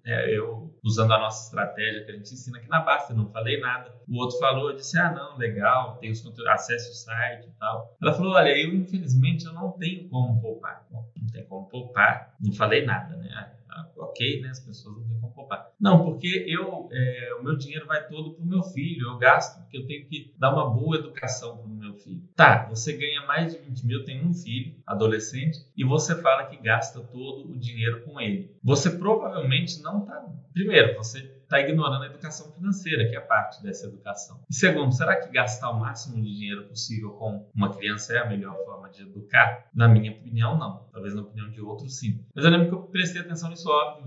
é, 0.06 0.36
eu 0.36 0.73
usando 0.84 1.12
a 1.12 1.18
nossa 1.18 1.46
estratégia 1.46 2.04
que 2.04 2.12
a 2.12 2.14
gente 2.14 2.34
ensina 2.34 2.58
aqui 2.58 2.68
na 2.68 2.80
Basta, 2.80 3.14
não 3.14 3.30
falei 3.30 3.58
nada. 3.58 3.94
O 4.06 4.18
outro 4.18 4.38
falou, 4.38 4.70
eu 4.70 4.76
disse, 4.76 4.98
ah, 4.98 5.10
não, 5.10 5.38
legal, 5.38 5.96
tem 5.96 6.10
os 6.10 6.20
conteúdos, 6.20 6.46
acesse 6.48 6.90
o 6.90 6.94
site 6.94 7.48
e 7.48 7.52
tal. 7.58 7.96
Ela 8.02 8.12
falou, 8.12 8.34
olha, 8.34 8.50
eu 8.50 8.74
infelizmente 8.74 9.46
eu 9.46 9.54
não 9.54 9.72
tenho 9.72 10.08
como 10.10 10.40
poupar. 10.40 10.86
Bom, 10.90 11.10
não 11.16 11.26
tem 11.28 11.44
como 11.46 11.66
poupar, 11.68 12.34
não 12.38 12.52
falei 12.52 12.84
nada, 12.84 13.16
né? 13.16 13.30
Ah, 13.70 13.88
ok, 13.96 14.42
né? 14.42 14.50
As 14.50 14.60
pessoas 14.60 15.06
não 15.08 15.13
poupar. 15.34 15.70
Não, 15.80 16.04
porque 16.04 16.44
eu, 16.48 16.88
é, 16.92 17.36
o 17.40 17.42
meu 17.42 17.56
dinheiro 17.56 17.86
vai 17.86 18.06
todo 18.06 18.34
para 18.34 18.44
o 18.44 18.48
meu 18.48 18.62
filho, 18.62 19.08
eu 19.08 19.18
gasto 19.18 19.60
porque 19.62 19.78
eu 19.78 19.86
tenho 19.86 20.06
que 20.06 20.32
dar 20.38 20.52
uma 20.52 20.70
boa 20.70 20.96
educação 20.96 21.58
para 21.58 21.66
o 21.66 21.74
meu 21.74 21.94
filho. 21.94 22.22
Tá, 22.36 22.66
você 22.68 22.92
ganha 22.92 23.26
mais 23.26 23.52
de 23.52 23.58
20 23.58 23.86
mil, 23.86 24.04
tem 24.04 24.24
um 24.24 24.32
filho, 24.32 24.76
adolescente, 24.86 25.58
e 25.76 25.84
você 25.84 26.20
fala 26.20 26.46
que 26.46 26.56
gasta 26.56 27.00
todo 27.00 27.50
o 27.50 27.58
dinheiro 27.58 28.02
com 28.04 28.20
ele. 28.20 28.54
Você 28.62 28.90
provavelmente 28.90 29.82
não 29.82 30.00
está. 30.00 30.24
Primeiro, 30.52 30.96
você 30.96 31.33
está 31.44 31.60
ignorando 31.60 32.02
a 32.02 32.06
educação 32.06 32.52
financeira, 32.52 33.08
que 33.08 33.16
é 33.16 33.20
parte 33.20 33.62
dessa 33.62 33.86
educação. 33.86 34.40
E 34.50 34.54
segundo, 34.54 34.92
será 34.92 35.16
que 35.16 35.30
gastar 35.32 35.70
o 35.70 35.78
máximo 35.78 36.22
de 36.22 36.34
dinheiro 36.34 36.64
possível 36.64 37.10
com 37.10 37.48
uma 37.54 37.72
criança 37.74 38.14
é 38.14 38.18
a 38.18 38.26
melhor 38.26 38.56
forma 38.64 38.90
de 38.90 39.02
educar? 39.02 39.66
Na 39.74 39.88
minha 39.88 40.12
opinião, 40.12 40.58
não. 40.58 40.88
Talvez 40.92 41.14
na 41.14 41.22
opinião 41.22 41.50
de 41.50 41.60
outros, 41.60 41.98
sim. 41.98 42.24
Mas 42.34 42.44
eu 42.44 42.50
lembro 42.50 42.68
que 42.68 42.74
eu 42.74 42.82
prestei 42.82 43.20
atenção 43.20 43.48
nisso, 43.48 43.68
óbvio. 43.68 44.04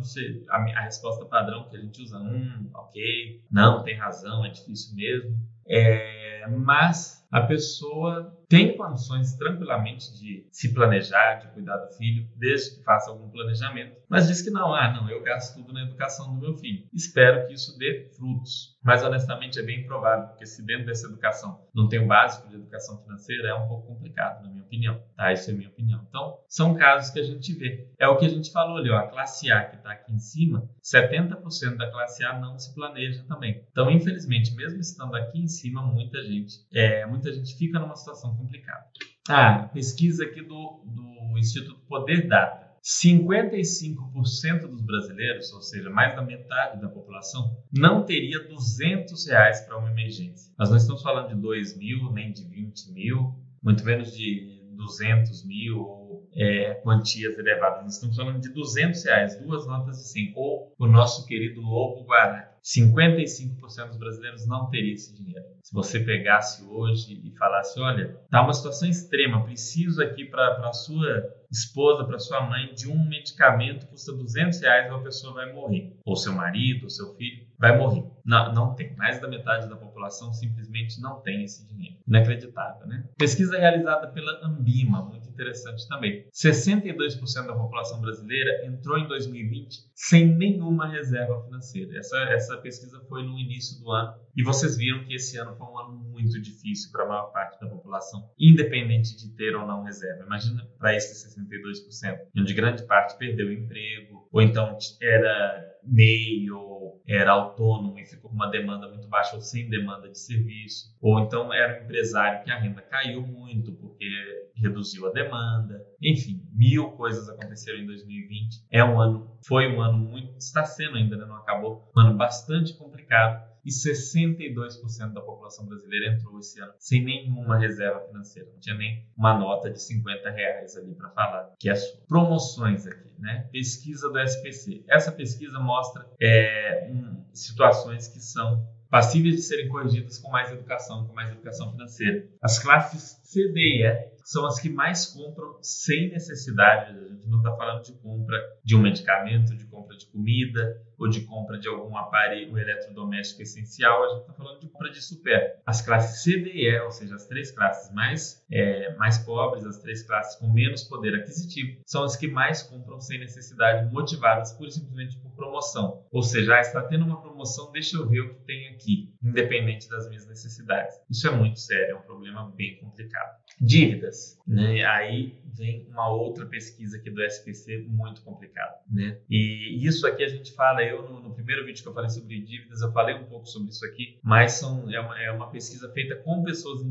A, 0.49 0.57
a 0.57 0.81
resposta 0.81 1.25
padrão 1.25 1.69
que 1.69 1.77
a 1.77 1.79
gente 1.79 2.01
usa, 2.01 2.17
hum, 2.17 2.69
ok, 2.73 3.43
não, 3.51 3.83
tem 3.83 3.95
razão, 3.95 4.45
é 4.45 4.49
difícil 4.49 4.95
mesmo. 4.95 5.37
É, 5.69 6.47
mas 6.49 7.25
a 7.31 7.41
pessoa 7.41 8.33
tem 8.47 8.77
condições 8.77 9.33
tranquilamente 9.35 10.17
de 10.17 10.47
se 10.51 10.73
planejar, 10.73 11.35
de 11.35 11.47
cuidar 11.49 11.77
do 11.77 11.91
filho, 11.93 12.27
desde 12.37 12.77
que 12.77 12.83
faça 12.83 13.09
algum 13.09 13.29
planejamento. 13.29 13.97
Mas 14.09 14.27
diz 14.27 14.41
que 14.41 14.49
não, 14.49 14.73
ah, 14.73 14.93
não, 14.93 15.09
eu 15.09 15.21
gasto 15.21 15.55
tudo 15.55 15.73
na 15.73 15.83
educação 15.83 16.33
do 16.33 16.39
meu 16.39 16.55
filho. 16.55 16.87
Espero 16.93 17.45
que 17.47 17.53
isso 17.53 17.77
dê 17.77 18.09
frutos. 18.15 18.77
Mas 18.83 19.03
honestamente 19.03 19.59
é 19.59 19.63
bem 19.63 19.85
provável, 19.85 20.27
porque 20.29 20.45
se 20.45 20.65
dentro 20.65 20.85
dessa 20.85 21.07
educação 21.07 21.67
não 21.75 21.89
tem 21.89 21.99
o 21.99 22.07
básico 22.07 22.47
de 22.47 22.55
educação 22.55 23.01
financeira, 23.01 23.49
é 23.49 23.53
um 23.53 23.67
pouco 23.67 23.87
complicado, 23.87 24.43
na 24.43 24.49
minha 24.49 24.63
opinião. 24.63 25.01
Tá? 25.15 25.33
Isso 25.33 25.51
é 25.51 25.53
minha 25.53 25.69
opinião. 25.69 26.05
Então, 26.07 26.39
são 26.47 26.73
casos 26.73 27.11
que 27.11 27.19
a 27.19 27.23
gente 27.23 27.53
vê. 27.53 27.91
É 27.99 28.07
o 28.07 28.17
que 28.17 28.25
a 28.25 28.29
gente 28.29 28.51
falou 28.51 28.77
ali, 28.77 28.89
ó, 28.89 28.97
a 28.97 29.07
classe 29.07 29.51
A 29.51 29.65
que 29.65 29.75
está 29.75 29.91
aqui 29.91 30.13
em 30.13 30.19
cima, 30.19 30.69
70% 30.81 31.75
da 31.75 31.91
classe 31.91 32.23
A 32.23 32.39
não 32.39 32.57
se 32.57 32.73
planeja 32.73 33.23
também. 33.27 33.65
Então, 33.71 33.91
infelizmente, 33.91 34.55
mesmo 34.55 34.79
estando 34.79 35.15
aqui 35.15 35.39
em 35.39 35.47
cima, 35.47 35.81
muita 35.81 36.23
gente, 36.23 36.53
é, 36.73 37.05
muita 37.05 37.33
gente 37.33 37.57
fica 37.57 37.79
numa 37.79 37.95
situação 37.95 38.35
complicada. 38.37 38.85
Ah, 39.29 39.69
pesquisa 39.73 40.23
aqui 40.23 40.41
do, 40.41 40.81
do 40.85 41.37
Instituto 41.37 41.81
Poder 41.87 42.27
Data. 42.27 42.66
55% 42.87 44.67
dos 44.69 44.81
brasileiros, 44.81 45.51
ou 45.51 45.61
seja, 45.61 45.89
mais 45.89 46.15
da 46.15 46.21
metade 46.21 46.79
da 46.79 46.87
população, 46.87 47.57
não 47.69 48.05
teria 48.05 48.47
200 48.47 49.27
reais 49.27 49.59
para 49.61 49.77
uma 49.77 49.91
emergência. 49.91 50.53
Nós 50.57 50.69
não 50.69 50.77
estamos 50.77 51.01
falando 51.01 51.35
de 51.35 51.35
2 51.35 51.77
mil, 51.77 52.13
nem 52.13 52.31
de 52.31 52.47
20 52.47 52.93
mil, 52.93 53.35
muito 53.61 53.83
menos 53.83 54.15
de 54.15 54.63
200 54.77 55.45
mil 55.45 55.79
ou 55.79 56.29
é, 56.33 56.75
quantias 56.75 57.37
elevadas. 57.37 57.83
Nós 57.83 57.95
estamos 57.95 58.15
falando 58.15 58.39
de 58.39 58.53
200 58.53 59.03
reais, 59.03 59.37
duas 59.37 59.67
notas 59.67 59.97
de 59.97 60.07
100, 60.07 60.33
ou 60.37 60.73
o 60.79 60.87
nosso 60.87 61.25
querido 61.25 61.59
Lobo 61.59 62.05
Guará. 62.05 62.55
55% 62.63 63.87
dos 63.87 63.97
brasileiros 63.97 64.47
não 64.47 64.69
teria 64.69 64.93
esse 64.93 65.13
dinheiro. 65.13 65.45
Se 65.63 65.73
você 65.73 65.99
pegasse 65.99 66.63
hoje 66.63 67.21
e 67.23 67.35
falasse, 67.37 67.79
olha, 67.79 68.17
tá 68.29 68.41
uma 68.41 68.53
situação 68.53 68.87
extrema, 68.87 69.43
preciso 69.43 70.01
aqui 70.01 70.25
para 70.25 70.67
a 70.67 70.73
sua 70.73 71.36
esposa, 71.51 72.05
para 72.05 72.19
sua 72.19 72.41
mãe, 72.41 72.73
de 72.73 72.89
um 72.89 73.07
medicamento 73.07 73.87
custa 73.87 74.11
200 74.11 74.59
reais, 74.59 74.89
uma 74.89 75.03
pessoa 75.03 75.33
vai 75.33 75.53
morrer. 75.53 75.93
Ou 76.05 76.15
seu 76.15 76.33
marido, 76.33 76.83
ou 76.83 76.89
seu 76.89 77.15
filho, 77.15 77.46
vai 77.57 77.77
morrer. 77.77 78.03
Não, 78.25 78.53
não 78.53 78.75
tem. 78.75 78.93
Mais 78.97 79.21
da 79.21 79.27
metade 79.27 79.69
da 79.69 79.75
população 79.75 80.33
simplesmente 80.33 80.99
não 80.99 81.21
tem 81.21 81.43
esse 81.43 81.65
dinheiro. 81.65 81.97
Inacreditável, 82.05 82.85
né? 82.85 83.05
Pesquisa 83.17 83.57
realizada 83.57 84.07
pela 84.09 84.45
Ambima, 84.45 85.01
muito 85.01 85.29
interessante 85.29 85.87
também. 85.87 86.27
62% 86.33 87.47
da 87.47 87.55
população 87.55 88.01
brasileira 88.01 88.65
entrou 88.65 88.97
em 88.97 89.07
2020 89.07 89.77
sem 89.95 90.25
nenhuma 90.25 90.87
reserva 90.87 91.41
financeira. 91.43 91.97
Essa, 91.97 92.17
essa 92.29 92.57
pesquisa 92.57 92.99
foi 93.07 93.23
no 93.23 93.39
início 93.39 93.79
do 93.79 93.91
ano 93.91 94.13
e 94.35 94.43
vocês 94.43 94.77
viram 94.77 95.05
que 95.05 95.15
esse 95.15 95.37
ano 95.37 95.55
foi 95.55 95.65
um 95.65 95.79
ano 95.79 95.97
muito 96.11 96.41
difícil 96.41 96.91
para 96.91 97.05
a 97.05 97.07
maior 97.07 97.31
parte 97.31 97.59
da 97.59 97.67
população, 97.67 98.29
independente 98.37 99.15
de 99.15 99.33
ter 99.35 99.55
ou 99.55 99.65
não 99.65 99.83
reserva. 99.83 100.25
Imagina 100.25 100.67
para 100.77 100.95
esses 100.95 101.33
62%, 101.33 102.19
onde 102.37 102.53
grande 102.53 102.83
parte 102.83 103.17
perdeu 103.17 103.47
o 103.47 103.53
emprego, 103.53 104.27
ou 104.31 104.41
então 104.41 104.77
era 105.01 105.76
MEI 105.87 106.49
ou 106.51 107.01
era 107.07 107.31
autônomo 107.31 107.97
e 107.97 108.05
ficou 108.05 108.29
com 108.29 108.35
uma 108.35 108.49
demanda 108.49 108.87
muito 108.89 109.07
baixa 109.07 109.35
ou 109.35 109.41
sem 109.41 109.69
demanda 109.69 110.09
de 110.09 110.19
serviço, 110.19 110.95
ou 111.01 111.19
então 111.19 111.53
era 111.53 111.79
um 111.79 111.85
empresário 111.85 112.43
que 112.43 112.51
a 112.51 112.59
renda 112.59 112.81
caiu 112.81 113.25
muito 113.25 113.71
porque 113.73 114.07
reduziu 114.55 115.07
a 115.07 115.11
demanda. 115.11 115.81
Enfim, 116.01 116.41
mil 116.53 116.91
coisas 116.91 117.29
aconteceram 117.29 117.79
em 117.79 117.85
2020. 117.85 118.65
É 118.71 118.83
um 118.83 118.99
ano, 118.99 119.37
foi 119.47 119.67
um 119.73 119.81
ano 119.81 119.97
muito, 119.97 120.37
está 120.37 120.65
sendo 120.65 120.97
ainda, 120.97 121.15
né? 121.15 121.25
não 121.25 121.37
acabou, 121.37 121.89
um 121.95 122.01
ano 122.01 122.17
bastante 122.17 122.77
complicado 122.77 123.47
e 123.67 123.69
62% 123.69 125.11
da 125.11 125.19
população 125.19 125.65
brasileira 125.65 126.13
entrou 126.13 126.39
esse 126.39 126.57
ano 126.61 126.71
sem 126.79 127.03
nenhuma 127.03 127.57
reserva 127.57 127.99
financeira. 128.07 128.49
Não 128.49 128.59
tinha 128.61 128.77
nem 128.77 129.05
uma 129.17 129.37
nota 129.37 129.69
de 129.69 129.81
50 129.81 130.29
reais 130.29 130.77
ali 130.77 130.95
para 130.95 131.09
falar 131.09 131.53
que 131.59 131.69
é 131.69 131.75
sua. 131.75 131.99
Promoções 132.07 132.87
aqui, 132.87 133.09
né? 133.19 133.49
Pesquisa 133.51 134.09
do 134.09 134.17
SPC. 134.19 134.85
Essa 134.87 135.11
pesquisa 135.11 135.59
mostra 135.59 136.09
é, 136.21 136.89
um, 136.89 137.25
situações 137.33 138.07
que 138.07 138.21
são 138.21 138.65
passíveis 138.89 139.35
de 139.35 139.41
serem 139.41 139.67
corrigidas 139.67 140.17
com 140.17 140.31
mais 140.31 140.49
educação, 140.49 141.05
com 141.05 141.13
mais 141.13 141.29
educação 141.29 141.69
financeira. 141.71 142.25
As 142.41 142.57
classes 142.59 143.19
C, 143.21 143.51
D 143.51 143.59
e 143.59 143.85
E 143.85 144.17
são 144.23 144.45
as 144.45 144.61
que 144.61 144.69
mais 144.69 145.07
compram 145.07 145.57
sem 145.61 146.09
necessidade. 146.09 146.97
A 146.97 147.05
gente 147.05 147.27
não 147.27 147.39
está 147.39 147.53
falando 147.57 147.83
de 147.83 147.91
compra 147.95 148.37
de 148.63 148.77
um 148.77 148.81
medicamento, 148.81 149.57
de 149.57 149.65
compra 149.65 149.97
de 149.97 150.05
comida 150.05 150.81
ou 150.97 151.07
de 151.07 151.21
compra 151.21 151.57
de 151.57 151.67
algum 151.67 151.95
aparelho 151.97 152.57
eletrodoméstico 152.57 153.41
essencial. 153.41 154.03
A 154.03 154.09
gente 154.09 154.21
está 154.21 154.33
falando 154.33 154.59
de 154.59 154.67
compra 154.67 154.89
de 154.89 155.01
super. 155.01 155.59
As 155.65 155.81
classes 155.81 156.23
C, 156.23 156.37
D 156.37 156.51
e 156.51 156.69
E, 156.69 156.79
ou 156.81 156.91
seja, 156.91 157.15
as 157.15 157.25
três 157.27 157.51
classes 157.51 157.93
mais, 157.93 158.43
é, 158.51 158.93
mais 158.95 159.17
pobres, 159.19 159.65
as 159.65 159.77
três 159.79 160.03
classes 160.03 160.35
com 160.39 160.51
menos 160.51 160.83
poder 160.83 161.15
aquisitivo, 161.15 161.81
são 161.85 162.03
as 162.03 162.15
que 162.15 162.27
mais 162.27 162.63
compram 162.63 162.99
sem 162.99 163.19
necessidade, 163.19 163.91
motivadas 163.93 164.53
pura 164.53 164.69
e 164.69 164.71
simplesmente 164.71 165.17
por 165.19 165.31
promoção. 165.31 166.05
Ou 166.11 166.23
seja, 166.23 166.55
ah, 166.55 166.61
está 166.61 166.81
tendo 166.81 167.05
uma 167.05 167.21
promoção, 167.21 167.71
deixa 167.71 167.97
eu 167.97 168.07
ver 168.07 168.21
o 168.21 168.33
que 168.33 168.41
tem 168.41 168.67
aqui, 168.69 169.13
independente 169.21 169.89
das 169.89 170.07
minhas 170.07 170.27
necessidades. 170.27 170.99
Isso 171.09 171.27
é 171.27 171.31
muito 171.31 171.59
sério, 171.59 171.95
é 171.95 171.95
um 171.95 172.01
problema 172.01 172.51
bem 172.55 172.77
complicado. 172.77 173.37
Dívidas, 173.59 174.39
né? 174.47 174.83
Aí 174.85 175.39
vem 175.57 175.87
uma 175.89 176.09
outra 176.09 176.45
pesquisa 176.45 176.97
aqui 176.97 177.09
do 177.09 177.21
SPC 177.23 177.85
muito 177.87 178.21
complicada, 178.21 178.75
né? 178.89 179.19
E 179.29 179.85
isso 179.85 180.05
aqui 180.05 180.23
a 180.23 180.27
gente 180.27 180.53
fala, 180.53 180.83
eu 180.91 181.03
no, 181.03 181.21
no, 181.21 181.33
primeiro 181.33 181.65
vídeo 181.65 181.81
que 181.81 181.89
eu 181.89 181.93
falei 181.93 182.09
sobre 182.09 182.41
dívidas, 182.41 182.81
eu 182.81 182.91
falei 182.91 183.15
um 183.15 183.25
pouco 183.25 183.45
sobre 183.45 183.69
isso 183.69 183.85
aqui, 183.85 184.19
mas 184.23 184.53
são, 184.53 184.89
é, 184.91 184.99
uma, 184.99 185.21
é 185.21 185.31
uma 185.31 185.49
pesquisa 185.49 185.91
feita 185.93 186.15
com 186.15 186.43
pessoas 186.43 186.81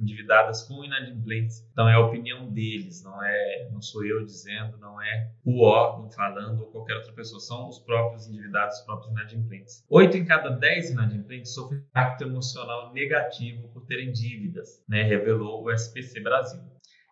endividadas, 0.00 0.62
com 0.62 0.84
inadimplentes, 0.84 1.66
então 1.72 1.88
é 1.88 1.94
a 1.94 2.00
opinião 2.00 2.50
deles, 2.50 3.02
não 3.02 3.22
é, 3.22 3.68
não 3.72 3.82
sou 3.82 4.04
eu 4.04 4.24
dizendo, 4.24 4.78
não 4.78 5.00
é 5.00 5.30
o 5.44 5.62
órgão 5.62 6.10
falando 6.10 6.60
ou 6.60 6.66
qualquer 6.66 6.96
outra 6.96 7.12
pessoa, 7.12 7.40
são 7.40 7.68
os 7.68 7.78
próprios 7.78 8.26
endividados, 8.28 8.78
os 8.78 8.84
próprios 8.84 9.10
inadimplentes. 9.10 9.84
Oito 9.88 10.16
em 10.16 10.24
cada 10.24 10.50
dez 10.50 10.90
inadimplentes 10.90 11.52
sofrem 11.52 11.80
impacto 11.80 12.22
emocional 12.22 12.92
negativo 12.92 13.68
por 13.68 13.84
terem 13.86 14.12
dívidas, 14.12 14.82
né? 14.88 15.02
Revelou 15.02 15.64
o 15.64 15.70
SPC 15.70 16.20
Brasil. 16.20 16.60